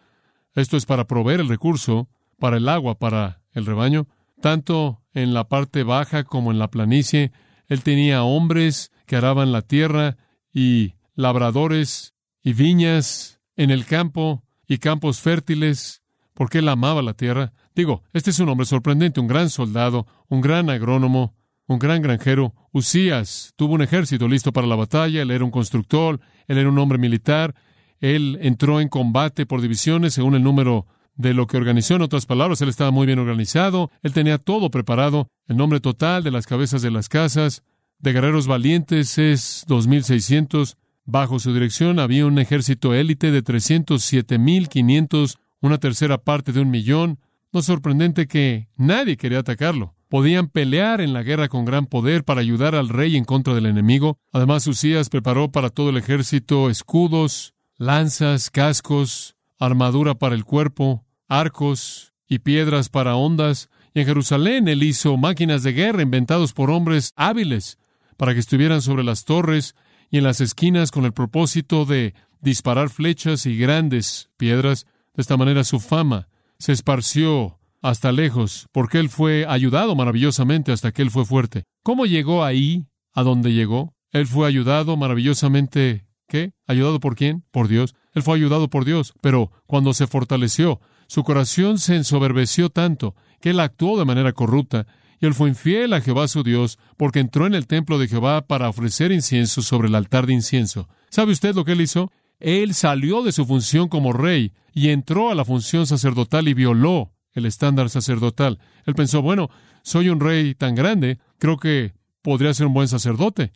Esto 0.56 0.76
es 0.78 0.86
para 0.86 1.06
proveer 1.06 1.40
el 1.42 1.50
recurso 1.50 2.10
para 2.40 2.58
el 2.58 2.68
agua 2.68 2.98
para 2.98 3.42
el 3.52 3.66
rebaño, 3.66 4.08
tanto 4.42 5.02
en 5.14 5.34
la 5.34 5.48
parte 5.48 5.84
baja 5.84 6.24
como 6.24 6.52
en 6.52 6.58
la 6.60 6.70
planicie. 6.70 7.32
Él 7.68 7.84
tenía 7.84 8.24
hombres 8.24 8.92
que 9.06 9.16
araban 9.16 9.52
la 9.52 9.62
tierra 9.62 10.18
y 10.52 10.94
labradores 11.16 12.16
y 12.42 12.54
viñas 12.54 13.33
en 13.56 13.72
el 13.72 13.86
campo 13.86 14.44
y 14.68 14.78
campos 14.78 15.20
fértiles, 15.20 16.02
porque 16.34 16.60
él 16.60 16.70
amaba 16.70 17.02
la 17.02 17.14
tierra. 17.14 17.54
Digo, 17.76 18.04
este 18.14 18.32
es 18.32 18.40
un 18.40 18.50
hombre 18.50 18.66
sorprendente, 18.66 19.20
un 19.20 19.28
gran 19.28 19.50
soldado, 19.50 20.08
un 20.28 20.42
gran 20.42 20.70
agrónomo, 20.70 21.36
un 21.68 21.80
gran 21.80 22.02
granjero. 22.02 22.54
Usías 22.72 23.54
tuvo 23.56 23.74
un 23.76 23.82
ejército 23.82 24.28
listo 24.28 24.52
para 24.52 24.68
la 24.68 24.76
batalla, 24.76 25.22
él 25.22 25.32
era 25.32 25.46
un 25.46 25.52
constructor, 25.52 26.20
él 26.48 26.58
era 26.58 26.70
un 26.70 26.80
hombre 26.80 26.98
militar, 26.98 27.54
él 28.00 28.38
entró 28.42 28.82
en 28.82 28.90
combate 28.90 29.46
por 29.46 29.62
divisiones 29.62 30.14
según 30.14 30.36
el 30.36 30.44
número 30.44 30.88
de 31.16 31.34
lo 31.34 31.46
que 31.46 31.58
organizó. 31.58 31.96
En 31.96 32.02
otras 32.02 32.26
palabras, 32.26 32.62
él 32.62 32.70
estaba 32.70 32.90
muy 32.92 33.06
bien 33.06 33.20
organizado, 33.20 33.92
él 34.02 34.14
tenía 34.14 34.40
todo 34.40 34.72
preparado, 34.72 35.28
el 35.48 35.58
nombre 35.58 35.80
total 35.80 36.24
de 36.24 36.32
las 36.32 36.48
cabezas 36.48 36.82
de 36.82 36.90
las 36.92 37.08
casas, 37.10 37.64
de 38.00 38.12
guerreros 38.12 38.48
valientes 38.48 39.18
es 39.18 39.64
2600, 39.68 40.78
Bajo 41.06 41.38
su 41.40 41.54
dirección 41.54 42.00
había 42.00 42.26
un 42.26 42.40
ejército 42.40 42.94
élite 42.94 43.30
de 43.32 43.44
307.500, 43.44 45.36
una 45.60 45.78
tercera 45.78 46.18
parte 46.18 46.54
de 46.54 46.62
un 46.62 46.70
millón. 46.72 47.20
No 47.52 47.62
sorprendente 47.62 48.26
que 48.26 48.70
nadie 48.78 49.18
quería 49.18 49.40
atacarlo. 49.40 49.96
Podían 50.08 50.48
pelear 50.48 51.02
en 51.02 51.12
la 51.12 51.22
guerra 51.24 51.50
con 51.50 51.66
gran 51.66 51.88
poder 51.88 52.24
para 52.24 52.40
ayudar 52.40 52.74
al 52.76 52.88
rey 52.88 53.18
en 53.18 53.26
contra 53.26 53.54
del 53.54 53.66
enemigo. 53.66 54.18
Además, 54.32 54.66
Usías 54.66 55.10
preparó 55.10 55.52
para 55.52 55.70
todo 55.70 55.90
el 55.90 55.98
ejército 55.98 56.70
escudos, 56.70 57.54
lanzas, 57.78 58.50
cascos, 58.50 59.36
armadura 59.60 60.16
para 60.16 60.36
el 60.36 60.46
cuerpo, 60.46 61.04
arcos 61.28 62.14
y 62.30 62.40
piedras 62.40 62.88
para 62.90 63.16
ondas. 63.18 63.70
Y 63.94 64.00
en 64.02 64.06
Jerusalén 64.06 64.68
él 64.70 64.84
hizo 64.84 65.18
máquinas 65.18 65.64
de 65.64 65.74
guerra 65.74 66.02
inventados 66.02 66.54
por 66.54 66.70
hombres 66.70 67.12
hábiles 67.18 67.78
para 68.16 68.34
que 68.34 68.40
estuvieran 68.40 68.82
sobre 68.82 69.04
las 69.04 69.26
torres 69.26 69.76
y 70.14 70.20
en 70.20 70.24
las 70.26 70.42
esquinas 70.42 70.92
con 70.92 71.06
el 71.06 71.12
propósito 71.12 71.86
de 71.86 72.14
disparar 72.40 72.92
flechas 72.92 73.48
y 73.48 73.58
grandes 73.58 74.30
piedras. 74.38 74.86
De 75.16 75.22
esta 75.24 75.38
manera 75.38 75.64
su 75.64 75.80
fama 75.80 76.28
se 76.60 76.72
esparció 76.72 77.58
hasta 77.82 78.12
lejos, 78.12 78.68
porque 78.72 79.00
él 79.00 79.10
fue 79.10 79.48
ayudado 79.50 79.96
maravillosamente 79.96 80.72
hasta 80.72 80.92
que 80.92 81.02
él 81.02 81.10
fue 81.10 81.26
fuerte. 81.26 81.64
¿Cómo 81.82 82.06
llegó 82.06 82.44
ahí, 82.44 82.86
a 83.14 83.24
donde 83.24 83.54
llegó? 83.54 83.96
Él 84.12 84.28
fue 84.28 84.48
ayudado 84.48 84.96
maravillosamente. 84.98 86.06
¿Qué? 86.28 86.52
¿Ayudado 86.68 87.00
por 87.00 87.16
quién? 87.16 87.44
Por 87.50 87.68
Dios. 87.68 87.96
Él 88.14 88.22
fue 88.22 88.36
ayudado 88.36 88.70
por 88.70 88.86
Dios, 88.86 89.14
pero 89.20 89.52
cuando 89.66 89.96
se 89.96 90.06
fortaleció, 90.06 90.80
su 91.08 91.24
corazón 91.24 91.80
se 91.80 91.96
ensoberbeció 91.96 92.70
tanto 92.70 93.16
que 93.42 93.50
él 93.50 93.60
actuó 93.60 93.98
de 93.98 94.06
manera 94.06 94.32
corrupta 94.32 94.86
y 95.24 95.26
él 95.26 95.34
fue 95.36 95.48
infiel 95.48 95.94
a 95.94 96.02
Jehová 96.02 96.28
su 96.28 96.44
Dios, 96.44 96.78
porque 96.98 97.22
entró 97.22 97.48
en 97.48 97.54
el 97.56 97.66
templo 97.66 97.98
de 97.98 98.10
Jehová 98.10 98.46
para 98.46 98.68
ofrecer 98.68 99.14
incienso 99.14 99.62
sobre 99.62 99.88
el 99.88 99.96
altar 99.96 100.28
de 100.28 100.34
incienso. 100.34 100.90
¿Sabe 101.10 101.32
usted 101.32 101.56
lo 101.56 101.64
que 101.64 101.72
él 101.72 101.80
hizo? 101.80 102.12
Él 102.42 102.74
salió 102.74 103.24
de 103.24 103.32
su 103.32 103.46
función 103.46 103.88
como 103.88 104.12
rey 104.12 104.52
y 104.74 104.90
entró 104.90 105.30
a 105.32 105.36
la 105.36 105.46
función 105.46 105.88
sacerdotal 105.88 106.50
y 106.50 106.54
violó 106.54 107.14
el 107.32 107.46
estándar 107.46 107.90
sacerdotal. 107.90 108.60
Él 108.86 108.96
pensó, 108.96 109.22
bueno, 109.22 109.48
soy 109.82 110.10
un 110.10 110.20
rey 110.20 110.56
tan 110.56 110.76
grande, 110.76 111.20
creo 111.40 111.56
que 111.56 111.94
podría 112.22 112.54
ser 112.54 112.68
un 112.68 112.74
buen 112.74 112.90
sacerdote. 112.90 113.54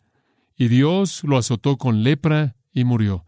Y 0.56 0.68
Dios 0.68 1.22
lo 1.22 1.36
azotó 1.36 1.76
con 1.76 2.02
lepra 2.02 2.56
y 2.72 2.84
murió. 2.84 3.26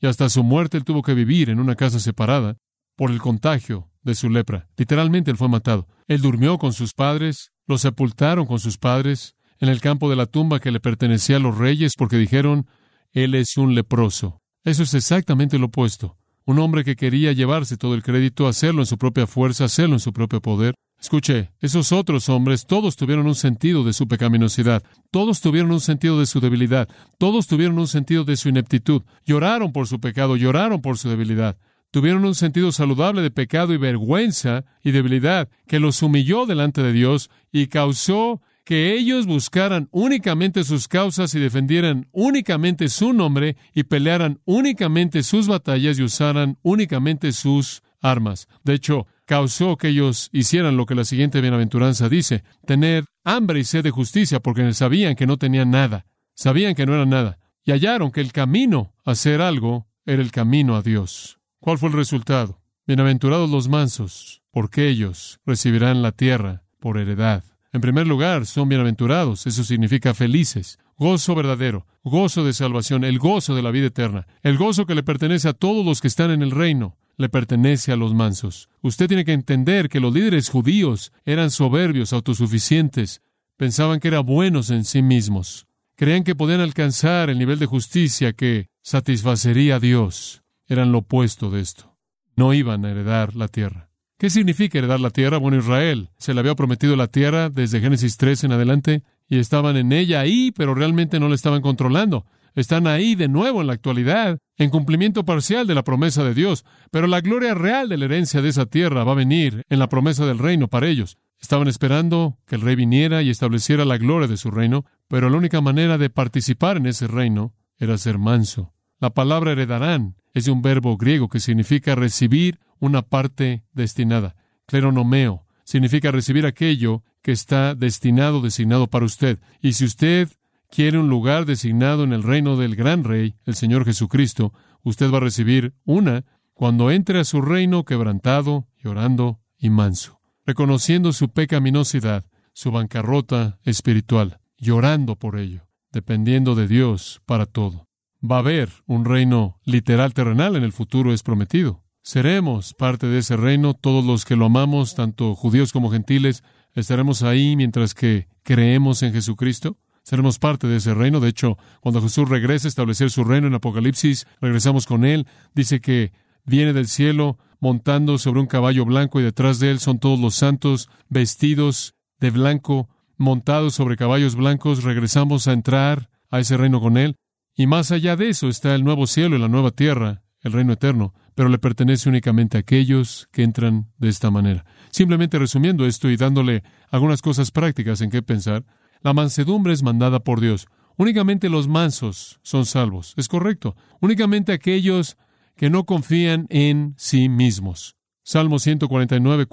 Y 0.00 0.06
hasta 0.06 0.30
su 0.30 0.42
muerte 0.42 0.78
él 0.78 0.84
tuvo 0.84 1.02
que 1.02 1.12
vivir 1.12 1.50
en 1.50 1.60
una 1.60 1.74
casa 1.74 2.00
separada 2.00 2.56
por 2.96 3.10
el 3.10 3.20
contagio 3.20 3.90
de 4.02 4.14
su 4.14 4.30
lepra. 4.30 4.66
Literalmente 4.78 5.30
él 5.30 5.36
fue 5.36 5.50
matado. 5.50 5.86
Él 6.08 6.22
durmió 6.22 6.56
con 6.58 6.72
sus 6.72 6.94
padres, 6.94 7.51
lo 7.66 7.78
sepultaron 7.78 8.46
con 8.46 8.58
sus 8.58 8.76
padres 8.78 9.34
en 9.60 9.68
el 9.68 9.80
campo 9.80 10.10
de 10.10 10.16
la 10.16 10.26
tumba 10.26 10.58
que 10.58 10.72
le 10.72 10.80
pertenecía 10.80 11.36
a 11.36 11.40
los 11.40 11.56
reyes 11.56 11.92
porque 11.96 12.16
dijeron, 12.16 12.66
Él 13.12 13.34
es 13.34 13.56
un 13.56 13.74
leproso. 13.74 14.40
Eso 14.64 14.82
es 14.82 14.94
exactamente 14.94 15.58
lo 15.58 15.66
opuesto. 15.66 16.16
Un 16.44 16.58
hombre 16.58 16.82
que 16.82 16.96
quería 16.96 17.32
llevarse 17.32 17.76
todo 17.76 17.94
el 17.94 18.02
crédito, 18.02 18.48
hacerlo 18.48 18.82
en 18.82 18.86
su 18.86 18.98
propia 18.98 19.28
fuerza, 19.28 19.64
hacerlo 19.66 19.94
en 19.94 20.00
su 20.00 20.12
propio 20.12 20.40
poder. 20.42 20.74
Escuche, 21.00 21.50
esos 21.60 21.92
otros 21.92 22.28
hombres 22.28 22.66
todos 22.66 22.96
tuvieron 22.96 23.26
un 23.26 23.34
sentido 23.34 23.82
de 23.84 23.92
su 23.92 24.06
pecaminosidad, 24.06 24.82
todos 25.10 25.40
tuvieron 25.40 25.72
un 25.72 25.80
sentido 25.80 26.18
de 26.20 26.26
su 26.26 26.38
debilidad, 26.40 26.88
todos 27.18 27.48
tuvieron 27.48 27.78
un 27.80 27.88
sentido 27.88 28.22
de 28.22 28.36
su 28.36 28.48
ineptitud, 28.48 29.02
lloraron 29.26 29.72
por 29.72 29.88
su 29.88 29.98
pecado, 30.00 30.36
lloraron 30.36 30.80
por 30.80 30.98
su 30.98 31.08
debilidad 31.08 31.56
tuvieron 31.92 32.24
un 32.24 32.34
sentido 32.34 32.72
saludable 32.72 33.20
de 33.22 33.30
pecado 33.30 33.72
y 33.74 33.76
vergüenza 33.76 34.64
y 34.82 34.90
debilidad 34.90 35.48
que 35.68 35.78
los 35.78 36.02
humilló 36.02 36.46
delante 36.46 36.82
de 36.82 36.92
Dios 36.92 37.30
y 37.52 37.68
causó 37.68 38.40
que 38.64 38.92
ellos 38.94 39.26
buscaran 39.26 39.88
únicamente 39.90 40.64
sus 40.64 40.88
causas 40.88 41.34
y 41.34 41.40
defendieran 41.40 42.08
únicamente 42.10 42.88
su 42.88 43.12
nombre 43.12 43.56
y 43.74 43.84
pelearan 43.84 44.40
únicamente 44.46 45.22
sus 45.22 45.46
batallas 45.48 45.98
y 45.98 46.02
usaran 46.02 46.58
únicamente 46.62 47.32
sus 47.32 47.82
armas. 48.00 48.46
De 48.64 48.72
hecho, 48.74 49.06
causó 49.26 49.76
que 49.76 49.88
ellos 49.88 50.30
hicieran 50.32 50.76
lo 50.78 50.86
que 50.86 50.94
la 50.94 51.04
siguiente 51.04 51.40
bienaventuranza 51.42 52.08
dice, 52.08 52.42
tener 52.66 53.04
hambre 53.24 53.60
y 53.60 53.64
sed 53.64 53.82
de 53.82 53.90
justicia, 53.90 54.40
porque 54.40 54.72
sabían 54.74 55.16
que 55.16 55.26
no 55.26 55.36
tenían 55.38 55.70
nada, 55.70 56.06
sabían 56.34 56.74
que 56.74 56.86
no 56.86 56.94
era 56.94 57.04
nada, 57.04 57.38
y 57.64 57.72
hallaron 57.72 58.12
que 58.12 58.20
el 58.20 58.32
camino 58.32 58.94
a 59.04 59.10
hacer 59.12 59.40
algo 59.42 59.86
era 60.06 60.22
el 60.22 60.30
camino 60.30 60.76
a 60.76 60.82
Dios. 60.82 61.38
¿Cuál 61.64 61.78
fue 61.78 61.90
el 61.90 61.94
resultado? 61.94 62.58
Bienaventurados 62.88 63.48
los 63.48 63.68
mansos, 63.68 64.42
porque 64.50 64.88
ellos 64.88 65.38
recibirán 65.46 66.02
la 66.02 66.10
tierra 66.10 66.64
por 66.80 66.98
heredad. 66.98 67.44
En 67.72 67.80
primer 67.80 68.04
lugar, 68.08 68.46
son 68.46 68.68
bienaventurados, 68.68 69.46
eso 69.46 69.62
significa 69.62 70.12
felices, 70.12 70.80
gozo 70.98 71.36
verdadero, 71.36 71.86
gozo 72.02 72.42
de 72.44 72.52
salvación, 72.52 73.04
el 73.04 73.20
gozo 73.20 73.54
de 73.54 73.62
la 73.62 73.70
vida 73.70 73.86
eterna, 73.86 74.26
el 74.42 74.56
gozo 74.58 74.86
que 74.86 74.96
le 74.96 75.04
pertenece 75.04 75.48
a 75.50 75.52
todos 75.52 75.86
los 75.86 76.00
que 76.00 76.08
están 76.08 76.32
en 76.32 76.42
el 76.42 76.50
reino, 76.50 76.96
le 77.16 77.28
pertenece 77.28 77.92
a 77.92 77.96
los 77.96 78.12
mansos. 78.12 78.68
Usted 78.80 79.06
tiene 79.06 79.24
que 79.24 79.32
entender 79.32 79.88
que 79.88 80.00
los 80.00 80.12
líderes 80.12 80.48
judíos 80.48 81.12
eran 81.24 81.52
soberbios, 81.52 82.12
autosuficientes, 82.12 83.22
pensaban 83.56 84.00
que 84.00 84.08
eran 84.08 84.26
buenos 84.26 84.70
en 84.70 84.84
sí 84.84 85.00
mismos, 85.00 85.68
creían 85.94 86.24
que 86.24 86.34
podían 86.34 86.60
alcanzar 86.60 87.30
el 87.30 87.38
nivel 87.38 87.60
de 87.60 87.66
justicia 87.66 88.32
que 88.32 88.66
satisfacería 88.82 89.76
a 89.76 89.78
Dios 89.78 90.41
eran 90.68 90.92
lo 90.92 90.98
opuesto 90.98 91.50
de 91.50 91.60
esto. 91.60 91.96
No 92.36 92.54
iban 92.54 92.84
a 92.84 92.90
heredar 92.90 93.34
la 93.36 93.48
tierra. 93.48 93.90
¿Qué 94.18 94.30
significa 94.30 94.78
heredar 94.78 95.00
la 95.00 95.10
tierra? 95.10 95.38
Bueno, 95.38 95.58
Israel 95.58 96.10
se 96.18 96.32
le 96.32 96.40
había 96.40 96.54
prometido 96.54 96.94
la 96.96 97.08
tierra 97.08 97.50
desde 97.50 97.80
Génesis 97.80 98.16
3 98.16 98.44
en 98.44 98.52
adelante 98.52 99.02
y 99.28 99.38
estaban 99.38 99.76
en 99.76 99.92
ella 99.92 100.20
ahí, 100.20 100.52
pero 100.56 100.74
realmente 100.74 101.18
no 101.18 101.28
la 101.28 101.34
estaban 101.34 101.60
controlando. 101.60 102.24
Están 102.54 102.86
ahí 102.86 103.14
de 103.14 103.28
nuevo 103.28 103.62
en 103.62 103.66
la 103.66 103.72
actualidad, 103.72 104.38
en 104.58 104.70
cumplimiento 104.70 105.24
parcial 105.24 105.66
de 105.66 105.74
la 105.74 105.82
promesa 105.82 106.22
de 106.22 106.34
Dios, 106.34 106.64
pero 106.90 107.06
la 107.06 107.20
gloria 107.22 107.54
real 107.54 107.88
de 107.88 107.96
la 107.96 108.04
herencia 108.04 108.42
de 108.42 108.50
esa 108.50 108.66
tierra 108.66 109.04
va 109.04 109.12
a 109.12 109.16
venir 109.16 109.62
en 109.70 109.78
la 109.78 109.88
promesa 109.88 110.26
del 110.26 110.38
reino 110.38 110.68
para 110.68 110.86
ellos. 110.86 111.16
Estaban 111.40 111.66
esperando 111.66 112.38
que 112.46 112.54
el 112.54 112.60
rey 112.60 112.76
viniera 112.76 113.22
y 113.22 113.30
estableciera 113.30 113.84
la 113.84 113.96
gloria 113.96 114.28
de 114.28 114.36
su 114.36 114.50
reino, 114.50 114.84
pero 115.08 115.28
la 115.30 115.38
única 115.38 115.60
manera 115.60 115.98
de 115.98 116.10
participar 116.10 116.76
en 116.76 116.86
ese 116.86 117.08
reino 117.08 117.54
era 117.78 117.98
ser 117.98 118.18
manso 118.18 118.72
la 119.02 119.10
palabra 119.10 119.50
heredarán 119.50 120.14
es 120.32 120.44
de 120.44 120.52
un 120.52 120.62
verbo 120.62 120.96
griego 120.96 121.28
que 121.28 121.40
significa 121.40 121.96
recibir 121.96 122.60
una 122.78 123.02
parte 123.02 123.64
destinada. 123.72 124.36
Cleronomeo 124.66 125.44
significa 125.64 126.12
recibir 126.12 126.46
aquello 126.46 127.02
que 127.20 127.32
está 127.32 127.74
destinado, 127.74 128.40
designado 128.40 128.86
para 128.86 129.04
usted. 129.04 129.40
Y 129.60 129.72
si 129.72 129.86
usted 129.86 130.28
quiere 130.70 130.98
un 130.98 131.08
lugar 131.08 131.46
designado 131.46 132.04
en 132.04 132.12
el 132.12 132.22
reino 132.22 132.56
del 132.56 132.76
gran 132.76 133.02
rey, 133.02 133.34
el 133.44 133.56
Señor 133.56 133.84
Jesucristo, 133.84 134.52
usted 134.84 135.10
va 135.12 135.16
a 135.16 135.20
recibir 135.26 135.74
una 135.84 136.24
cuando 136.54 136.92
entre 136.92 137.18
a 137.18 137.24
su 137.24 137.42
reino 137.42 137.84
quebrantado, 137.84 138.68
llorando 138.78 139.40
y 139.58 139.70
manso, 139.70 140.20
reconociendo 140.46 141.12
su 141.12 141.28
pecaminosidad, 141.30 142.24
su 142.52 142.70
bancarrota 142.70 143.58
espiritual, 143.64 144.38
llorando 144.58 145.16
por 145.16 145.40
ello, 145.40 145.66
dependiendo 145.90 146.54
de 146.54 146.68
Dios 146.68 147.20
para 147.26 147.46
todo 147.46 147.88
va 148.22 148.36
a 148.36 148.40
haber 148.40 148.70
un 148.86 149.04
reino 149.04 149.58
literal 149.64 150.14
terrenal 150.14 150.56
en 150.56 150.62
el 150.62 150.72
futuro, 150.72 151.12
es 151.12 151.22
prometido. 151.22 151.82
Seremos 152.02 152.74
parte 152.74 153.06
de 153.06 153.18
ese 153.18 153.36
reino, 153.36 153.74
todos 153.74 154.04
los 154.04 154.24
que 154.24 154.36
lo 154.36 154.46
amamos, 154.46 154.94
tanto 154.94 155.34
judíos 155.34 155.72
como 155.72 155.90
gentiles, 155.90 156.42
estaremos 156.74 157.22
ahí 157.22 157.56
mientras 157.56 157.94
que 157.94 158.28
creemos 158.42 159.02
en 159.02 159.12
Jesucristo. 159.12 159.76
Seremos 160.02 160.38
parte 160.40 160.66
de 160.66 160.76
ese 160.78 160.94
reino. 160.94 161.20
De 161.20 161.28
hecho, 161.28 161.58
cuando 161.80 162.00
Jesús 162.02 162.28
regrese 162.28 162.66
a 162.66 162.70
establecer 162.70 163.10
su 163.10 163.22
reino 163.22 163.46
en 163.46 163.54
Apocalipsis, 163.54 164.26
regresamos 164.40 164.86
con 164.86 165.04
él. 165.04 165.28
Dice 165.54 165.80
que 165.80 166.12
viene 166.44 166.72
del 166.72 166.88
cielo 166.88 167.38
montando 167.60 168.18
sobre 168.18 168.40
un 168.40 168.46
caballo 168.46 168.84
blanco 168.84 169.20
y 169.20 169.22
detrás 169.22 169.60
de 169.60 169.70
él 169.70 169.78
son 169.78 170.00
todos 170.00 170.18
los 170.18 170.34
santos 170.34 170.88
vestidos 171.08 171.94
de 172.18 172.30
blanco, 172.32 172.88
montados 173.16 173.74
sobre 173.74 173.96
caballos 173.96 174.34
blancos. 174.34 174.82
Regresamos 174.82 175.46
a 175.46 175.52
entrar 175.52 176.10
a 176.32 176.40
ese 176.40 176.56
reino 176.56 176.80
con 176.80 176.96
él. 176.96 177.14
Y 177.54 177.66
más 177.66 177.90
allá 177.92 178.16
de 178.16 178.30
eso 178.30 178.48
está 178.48 178.74
el 178.74 178.82
nuevo 178.82 179.06
cielo 179.06 179.36
y 179.36 179.38
la 179.38 179.48
nueva 179.48 179.70
tierra, 179.72 180.22
el 180.40 180.52
reino 180.52 180.72
eterno, 180.72 181.12
pero 181.34 181.48
le 181.50 181.58
pertenece 181.58 182.08
únicamente 182.08 182.56
a 182.56 182.60
aquellos 182.60 183.28
que 183.30 183.42
entran 183.42 183.90
de 183.98 184.08
esta 184.08 184.30
manera. 184.30 184.64
Simplemente 184.90 185.38
resumiendo 185.38 185.86
esto 185.86 186.08
y 186.10 186.16
dándole 186.16 186.62
algunas 186.90 187.20
cosas 187.20 187.50
prácticas 187.50 188.00
en 188.00 188.10
qué 188.10 188.22
pensar, 188.22 188.64
la 189.02 189.12
mansedumbre 189.12 189.72
es 189.74 189.82
mandada 189.82 190.20
por 190.20 190.40
Dios. 190.40 190.66
Únicamente 190.96 191.48
los 191.50 191.68
mansos 191.68 192.38
son 192.42 192.64
salvos, 192.64 193.12
es 193.16 193.28
correcto. 193.28 193.76
Únicamente 194.00 194.52
aquellos 194.52 195.16
que 195.56 195.68
no 195.68 195.84
confían 195.84 196.46
en 196.48 196.94
sí 196.96 197.28
mismos. 197.28 197.96
Salmo 198.24 198.58
149, 198.60 199.46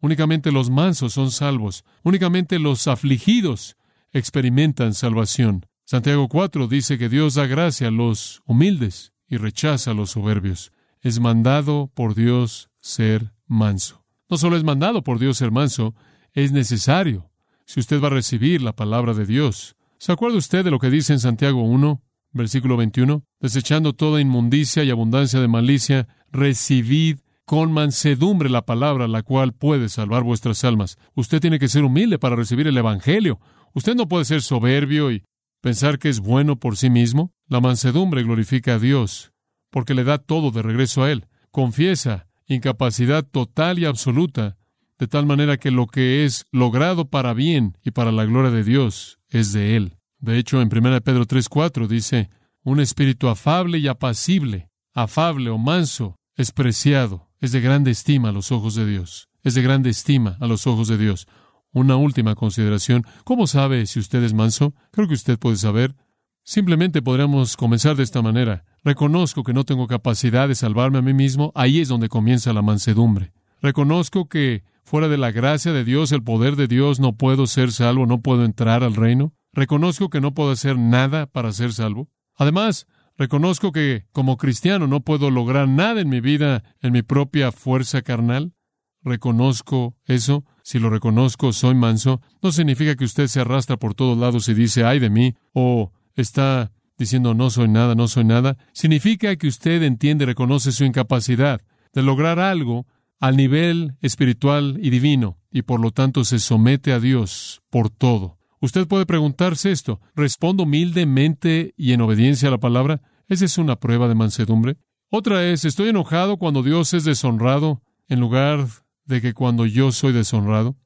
Únicamente 0.00 0.52
los 0.52 0.68
mansos 0.68 1.12
son 1.14 1.30
salvos. 1.30 1.84
Únicamente 2.02 2.58
los 2.58 2.86
afligidos 2.88 3.76
experimentan 4.12 4.92
salvación. 4.94 5.64
Santiago 5.92 6.28
4 6.28 6.68
dice 6.68 6.98
que 6.98 7.08
Dios 7.08 7.34
da 7.34 7.48
gracia 7.48 7.88
a 7.88 7.90
los 7.90 8.42
humildes 8.46 9.12
y 9.26 9.38
rechaza 9.38 9.90
a 9.90 9.94
los 9.94 10.10
soberbios. 10.10 10.70
Es 11.00 11.18
mandado 11.18 11.90
por 11.92 12.14
Dios 12.14 12.70
ser 12.78 13.32
manso. 13.48 14.04
No 14.28 14.38
solo 14.38 14.56
es 14.56 14.62
mandado 14.62 15.02
por 15.02 15.18
Dios 15.18 15.36
ser 15.38 15.50
manso, 15.50 15.96
es 16.32 16.52
necesario 16.52 17.28
si 17.66 17.80
usted 17.80 18.00
va 18.00 18.06
a 18.06 18.10
recibir 18.10 18.62
la 18.62 18.72
palabra 18.72 19.14
de 19.14 19.26
Dios. 19.26 19.74
¿Se 19.98 20.12
acuerda 20.12 20.38
usted 20.38 20.62
de 20.64 20.70
lo 20.70 20.78
que 20.78 20.90
dice 20.90 21.12
en 21.12 21.18
Santiago 21.18 21.64
1, 21.64 22.00
versículo 22.34 22.76
21? 22.76 23.24
Desechando 23.40 23.92
toda 23.92 24.20
inmundicia 24.20 24.84
y 24.84 24.90
abundancia 24.90 25.40
de 25.40 25.48
malicia, 25.48 26.06
recibid 26.30 27.18
con 27.44 27.72
mansedumbre 27.72 28.48
la 28.48 28.64
palabra 28.64 29.08
la 29.08 29.24
cual 29.24 29.54
puede 29.54 29.88
salvar 29.88 30.22
vuestras 30.22 30.62
almas. 30.62 30.98
Usted 31.16 31.40
tiene 31.40 31.58
que 31.58 31.66
ser 31.66 31.82
humilde 31.82 32.16
para 32.20 32.36
recibir 32.36 32.68
el 32.68 32.78
Evangelio. 32.78 33.40
Usted 33.74 33.96
no 33.96 34.06
puede 34.06 34.24
ser 34.24 34.42
soberbio 34.42 35.10
y 35.10 35.24
pensar 35.60 35.98
que 35.98 36.08
es 36.08 36.20
bueno 36.20 36.56
por 36.56 36.76
sí 36.76 36.90
mismo. 36.90 37.32
La 37.48 37.60
mansedumbre 37.60 38.22
glorifica 38.22 38.74
a 38.74 38.78
Dios, 38.78 39.32
porque 39.70 39.94
le 39.94 40.04
da 40.04 40.18
todo 40.18 40.50
de 40.50 40.62
regreso 40.62 41.02
a 41.02 41.10
Él. 41.10 41.26
Confiesa 41.50 42.26
incapacidad 42.46 43.24
total 43.24 43.78
y 43.78 43.84
absoluta, 43.84 44.56
de 44.98 45.06
tal 45.06 45.24
manera 45.24 45.56
que 45.56 45.70
lo 45.70 45.86
que 45.86 46.24
es 46.24 46.44
logrado 46.50 47.08
para 47.08 47.32
bien 47.32 47.78
y 47.84 47.92
para 47.92 48.10
la 48.12 48.24
gloria 48.24 48.50
de 48.50 48.64
Dios 48.64 49.18
es 49.28 49.52
de 49.52 49.76
Él. 49.76 49.96
De 50.18 50.36
hecho, 50.38 50.60
en 50.60 50.68
1 50.70 51.00
Pedro 51.00 51.26
3:4 51.26 51.86
dice, 51.88 52.28
un 52.62 52.80
espíritu 52.80 53.28
afable 53.28 53.78
y 53.78 53.88
apacible, 53.88 54.68
afable 54.92 55.48
o 55.50 55.56
manso, 55.58 56.16
es 56.36 56.52
preciado, 56.52 57.30
es 57.40 57.52
de 57.52 57.60
grande 57.60 57.90
estima 57.90 58.28
a 58.28 58.32
los 58.32 58.52
ojos 58.52 58.74
de 58.74 58.86
Dios, 58.86 59.28
es 59.42 59.54
de 59.54 59.62
grande 59.62 59.88
estima 59.90 60.36
a 60.40 60.46
los 60.46 60.66
ojos 60.66 60.88
de 60.88 60.98
Dios. 60.98 61.26
Una 61.72 61.96
última 61.96 62.34
consideración. 62.34 63.04
¿Cómo 63.24 63.46
sabe 63.46 63.86
si 63.86 64.00
usted 64.00 64.22
es 64.24 64.34
manso? 64.34 64.74
Creo 64.90 65.06
que 65.06 65.14
usted 65.14 65.38
puede 65.38 65.56
saber. 65.56 65.94
Simplemente 66.42 67.00
podríamos 67.00 67.56
comenzar 67.56 67.94
de 67.94 68.02
esta 68.02 68.22
manera. 68.22 68.64
Reconozco 68.82 69.44
que 69.44 69.52
no 69.52 69.62
tengo 69.64 69.86
capacidad 69.86 70.48
de 70.48 70.56
salvarme 70.56 70.98
a 70.98 71.02
mí 71.02 71.14
mismo. 71.14 71.52
Ahí 71.54 71.78
es 71.80 71.86
donde 71.88 72.08
comienza 72.08 72.52
la 72.52 72.62
mansedumbre. 72.62 73.32
Reconozco 73.62 74.28
que 74.28 74.64
fuera 74.82 75.06
de 75.08 75.18
la 75.18 75.30
gracia 75.30 75.72
de 75.72 75.84
Dios, 75.84 76.10
el 76.10 76.24
poder 76.24 76.56
de 76.56 76.66
Dios, 76.66 76.98
no 76.98 77.12
puedo 77.12 77.46
ser 77.46 77.70
salvo, 77.70 78.04
no 78.06 78.20
puedo 78.20 78.44
entrar 78.44 78.82
al 78.82 78.96
reino. 78.96 79.32
Reconozco 79.52 80.10
que 80.10 80.20
no 80.20 80.34
puedo 80.34 80.50
hacer 80.50 80.76
nada 80.76 81.26
para 81.26 81.52
ser 81.52 81.72
salvo. 81.72 82.08
Además, 82.36 82.88
reconozco 83.16 83.70
que 83.70 84.06
como 84.10 84.38
cristiano 84.38 84.88
no 84.88 85.00
puedo 85.00 85.30
lograr 85.30 85.68
nada 85.68 86.00
en 86.00 86.08
mi 86.08 86.20
vida 86.20 86.64
en 86.80 86.92
mi 86.92 87.02
propia 87.02 87.52
fuerza 87.52 88.02
carnal 88.02 88.54
reconozco 89.02 89.96
eso, 90.04 90.44
si 90.62 90.78
lo 90.78 90.90
reconozco, 90.90 91.52
soy 91.52 91.74
manso, 91.74 92.20
no 92.42 92.52
significa 92.52 92.94
que 92.96 93.04
usted 93.04 93.26
se 93.28 93.40
arrastra 93.40 93.76
por 93.76 93.94
todos 93.94 94.18
lados 94.18 94.48
y 94.48 94.54
dice, 94.54 94.84
ay 94.84 94.98
de 94.98 95.10
mí, 95.10 95.34
o 95.52 95.92
está 96.14 96.70
diciendo, 96.98 97.34
no 97.34 97.48
soy 97.50 97.68
nada, 97.68 97.94
no 97.94 98.08
soy 98.08 98.24
nada. 98.24 98.58
Significa 98.72 99.34
que 99.36 99.48
usted 99.48 99.82
entiende, 99.82 100.26
reconoce 100.26 100.70
su 100.72 100.84
incapacidad 100.84 101.60
de 101.94 102.02
lograr 102.02 102.38
algo 102.38 102.86
al 103.18 103.36
nivel 103.36 103.94
espiritual 104.00 104.78
y 104.82 104.90
divino, 104.90 105.38
y 105.50 105.62
por 105.62 105.80
lo 105.80 105.90
tanto 105.90 106.24
se 106.24 106.38
somete 106.38 106.92
a 106.92 107.00
Dios 107.00 107.62
por 107.70 107.90
todo. 107.90 108.38
Usted 108.60 108.86
puede 108.86 109.06
preguntarse 109.06 109.70
esto, 109.72 110.00
¿respondo 110.14 110.64
humildemente 110.64 111.72
y 111.78 111.92
en 111.92 112.02
obediencia 112.02 112.48
a 112.48 112.52
la 112.52 112.58
palabra? 112.58 113.00
Esa 113.28 113.46
es 113.46 113.56
una 113.56 113.76
prueba 113.76 114.08
de 114.08 114.14
mansedumbre. 114.14 114.76
Otra 115.10 115.44
es, 115.44 115.64
¿estoy 115.64 115.88
enojado 115.88 116.36
cuando 116.36 116.62
Dios 116.62 116.92
es 116.94 117.04
deshonrado 117.04 117.82
en 118.08 118.20
lugar 118.20 118.66
de 119.10 119.20
que 119.20 119.34
cuando 119.34 119.66
yo 119.66 119.92
soy 119.92 120.14
deshonrado? 120.14 120.76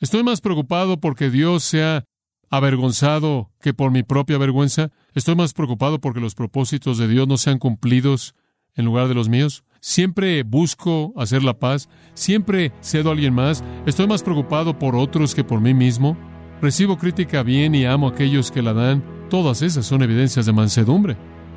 ¿Estoy 0.00 0.24
más 0.24 0.40
preocupado 0.40 0.98
porque 0.98 1.30
Dios 1.30 1.62
sea 1.62 2.04
avergonzado 2.50 3.52
que 3.60 3.72
por 3.72 3.92
mi 3.92 4.02
propia 4.02 4.38
vergüenza? 4.38 4.90
¿Estoy 5.14 5.36
más 5.36 5.52
preocupado 5.54 6.00
porque 6.00 6.20
los 6.20 6.34
propósitos 6.34 6.98
de 6.98 7.06
Dios 7.06 7.28
no 7.28 7.36
sean 7.36 7.58
cumplidos 7.58 8.34
en 8.74 8.84
lugar 8.84 9.06
de 9.06 9.14
los 9.14 9.28
míos? 9.28 9.62
Siempre 9.80 10.42
busco 10.42 11.12
hacer 11.16 11.44
la 11.44 11.58
paz, 11.60 11.88
siempre 12.14 12.72
cedo 12.80 13.10
a 13.10 13.12
alguien 13.12 13.32
más, 13.32 13.62
estoy 13.86 14.08
más 14.08 14.24
preocupado 14.24 14.76
por 14.78 14.96
otros 14.96 15.32
que 15.34 15.44
por 15.44 15.60
mí 15.60 15.72
mismo. 15.74 16.16
Recibo 16.60 16.98
crítica 16.98 17.42
bien 17.42 17.74
y 17.74 17.84
amo 17.84 18.08
a 18.08 18.10
aquellos 18.10 18.50
que 18.50 18.62
la 18.62 18.72
dan. 18.72 19.04
Todas 19.28 19.62
esas 19.62 19.86
son 19.86 20.02
evidencias 20.02 20.46
de 20.46 20.52
mansedumbre. 20.52 21.16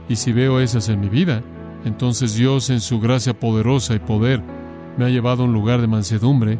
Y 0.09 0.17
si 0.17 0.31
veo 0.31 0.59
esas 0.59 0.89
en 0.89 0.99
mi 0.99 1.07
vida, 1.09 1.43
entonces 1.85 2.35
Dios 2.35 2.69
en 2.69 2.81
su 2.81 2.99
gracia 2.99 3.39
poderosa 3.39 3.95
y 3.95 3.99
poder 3.99 4.43
me 4.99 5.05
ha 5.05 5.09
llevado 5.09 5.43
a 5.43 5.45
un 5.45 5.53
lugar 5.53 5.79
de 5.79 5.87
mansedumbre, 5.87 6.59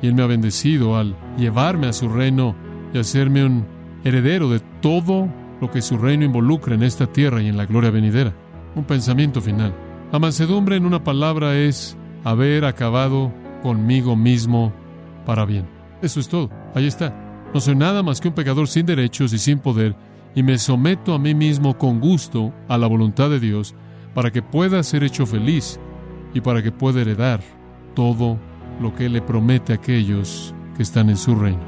y 0.00 0.06
Él 0.06 0.14
me 0.14 0.22
ha 0.22 0.26
bendecido 0.26 0.96
al 0.96 1.16
llevarme 1.36 1.88
a 1.88 1.92
su 1.92 2.08
reino 2.08 2.54
y 2.94 2.98
hacerme 2.98 3.44
un 3.44 3.66
heredero 4.04 4.48
de 4.48 4.60
todo 4.80 5.28
lo 5.60 5.70
que 5.72 5.82
su 5.82 5.98
reino 5.98 6.24
involucra 6.24 6.76
en 6.76 6.84
esta 6.84 7.08
tierra 7.08 7.42
y 7.42 7.48
en 7.48 7.56
la 7.56 7.66
gloria 7.66 7.90
venidera. 7.90 8.32
Un 8.76 8.84
pensamiento 8.84 9.40
final. 9.40 9.74
La 10.12 10.20
mansedumbre 10.20 10.76
en 10.76 10.86
una 10.86 11.02
palabra 11.02 11.56
es 11.56 11.98
haber 12.22 12.64
acabado 12.64 13.32
conmigo 13.60 14.14
mismo 14.14 14.72
para 15.26 15.44
bien. 15.44 15.66
Eso 16.00 16.20
es 16.20 16.28
todo. 16.28 16.48
Ahí 16.76 16.86
está. 16.86 17.12
No 17.52 17.58
soy 17.60 17.74
nada 17.74 18.04
más 18.04 18.20
que 18.20 18.28
un 18.28 18.34
pecador 18.34 18.68
sin 18.68 18.86
derechos 18.86 19.32
y 19.32 19.38
sin 19.38 19.58
poder, 19.58 19.96
y 20.36 20.44
me 20.44 20.58
someto 20.58 21.12
a 21.12 21.18
mí 21.18 21.34
mismo 21.34 21.76
con 21.76 21.98
gusto 21.98 22.54
a 22.68 22.78
la 22.78 22.86
voluntad 22.86 23.28
de 23.30 23.40
Dios 23.40 23.74
para 24.14 24.30
que 24.30 24.42
pueda 24.42 24.80
ser 24.84 25.02
hecho 25.02 25.26
feliz 25.26 25.80
y 26.32 26.40
para 26.40 26.62
que 26.62 26.70
pueda 26.70 27.00
heredar 27.00 27.40
todo 27.94 28.38
lo 28.80 28.94
que 28.94 29.08
le 29.08 29.20
promete 29.20 29.72
a 29.72 29.76
aquellos 29.76 30.54
que 30.76 30.82
están 30.82 31.10
en 31.10 31.16
su 31.16 31.34
reino. 31.34 31.60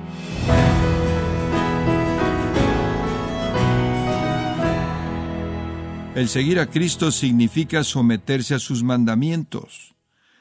El 6.14 6.28
seguir 6.28 6.58
a 6.60 6.66
Cristo 6.66 7.10
significa 7.10 7.82
someterse 7.84 8.54
a 8.54 8.58
sus 8.58 8.82
mandamientos, 8.82 9.94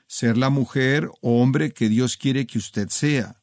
ser 0.06 0.38
la 0.38 0.50
mujer 0.50 1.10
o 1.22 1.42
hombre 1.42 1.72
que 1.72 1.88
Dios 1.88 2.18
quiere 2.18 2.46
que 2.46 2.58
usted 2.58 2.90
sea. 2.90 3.38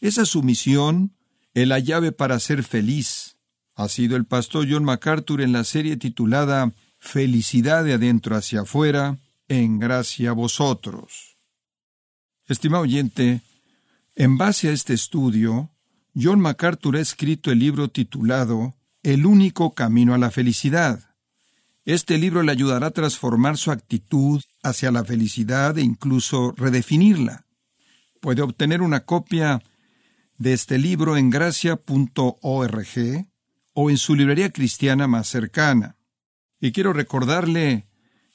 Esa 0.00 0.26
sumisión 0.26 1.14
es 1.54 1.66
la 1.66 1.78
llave 1.78 2.12
para 2.12 2.38
ser 2.40 2.62
feliz. 2.62 3.36
Ha 3.74 3.88
sido 3.88 4.16
el 4.16 4.26
pastor 4.26 4.66
John 4.70 4.84
MacArthur 4.84 5.40
en 5.40 5.52
la 5.52 5.64
serie 5.64 5.96
titulada 5.96 6.72
Felicidad 6.98 7.84
de 7.84 7.94
adentro 7.94 8.36
hacia 8.36 8.60
afuera, 8.60 9.16
en 9.48 9.78
gracia 9.78 10.30
a 10.30 10.34
vosotros. 10.34 11.31
Estimado 12.52 12.82
oyente, 12.82 13.40
en 14.14 14.36
base 14.36 14.68
a 14.68 14.72
este 14.72 14.92
estudio, 14.92 15.70
John 16.14 16.38
MacArthur 16.38 16.96
ha 16.96 17.00
escrito 17.00 17.50
el 17.50 17.58
libro 17.58 17.88
titulado 17.88 18.74
El 19.02 19.24
único 19.24 19.72
camino 19.72 20.12
a 20.12 20.18
la 20.18 20.30
felicidad. 20.30 21.00
Este 21.86 22.18
libro 22.18 22.42
le 22.42 22.52
ayudará 22.52 22.88
a 22.88 22.92
transformar 22.92 23.56
su 23.56 23.70
actitud 23.70 24.42
hacia 24.62 24.92
la 24.92 25.02
felicidad 25.02 25.78
e 25.78 25.82
incluso 25.82 26.52
redefinirla. 26.58 27.46
Puede 28.20 28.42
obtener 28.42 28.82
una 28.82 29.06
copia 29.06 29.62
de 30.36 30.52
este 30.52 30.76
libro 30.76 31.16
en 31.16 31.30
gracia.org 31.30 33.26
o 33.72 33.90
en 33.90 33.96
su 33.96 34.14
librería 34.14 34.50
cristiana 34.50 35.06
más 35.08 35.26
cercana. 35.26 35.96
Y 36.60 36.72
quiero 36.72 36.92
recordarle 36.92 37.86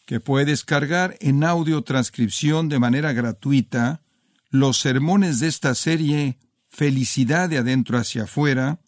que 0.07 0.19
puede 0.19 0.45
descargar 0.45 1.15
en 1.19 1.43
audio 1.43 1.83
transcripción 1.83 2.67
de 2.67 2.79
manera 2.79 3.13
gratuita 3.13 4.01
los 4.49 4.79
sermones 4.79 5.39
de 5.39 5.47
esta 5.47 5.75
serie 5.75 6.37
Felicidad 6.69 7.49
de 7.49 7.57
adentro 7.57 7.97
hacia 7.97 8.23
afuera, 8.23 8.79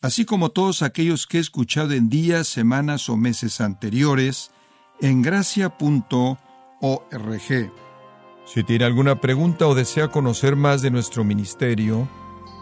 así 0.00 0.24
como 0.24 0.50
todos 0.50 0.82
aquellos 0.82 1.26
que 1.26 1.38
he 1.38 1.40
escuchado 1.40 1.92
en 1.92 2.08
días, 2.08 2.46
semanas 2.46 3.08
o 3.08 3.16
meses 3.16 3.60
anteriores 3.60 4.50
en 5.00 5.22
gracia.org. 5.22 6.08
Si 8.46 8.62
tiene 8.64 8.84
alguna 8.84 9.20
pregunta 9.20 9.66
o 9.66 9.74
desea 9.74 10.08
conocer 10.08 10.56
más 10.56 10.82
de 10.82 10.90
nuestro 10.90 11.24
ministerio, 11.24 12.08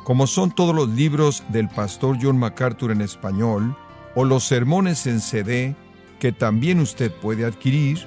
como 0.04 0.26
son 0.26 0.52
todos 0.54 0.74
los 0.74 0.88
libros 0.88 1.42
del 1.50 1.68
pastor 1.68 2.16
John 2.20 2.38
MacArthur 2.38 2.92
en 2.92 3.00
español 3.02 3.76
o 4.14 4.24
los 4.24 4.44
sermones 4.44 5.06
en 5.06 5.20
CD 5.20 5.76
que 6.20 6.32
también 6.32 6.80
usted 6.80 7.10
puede 7.12 7.44
adquirir, 7.44 8.06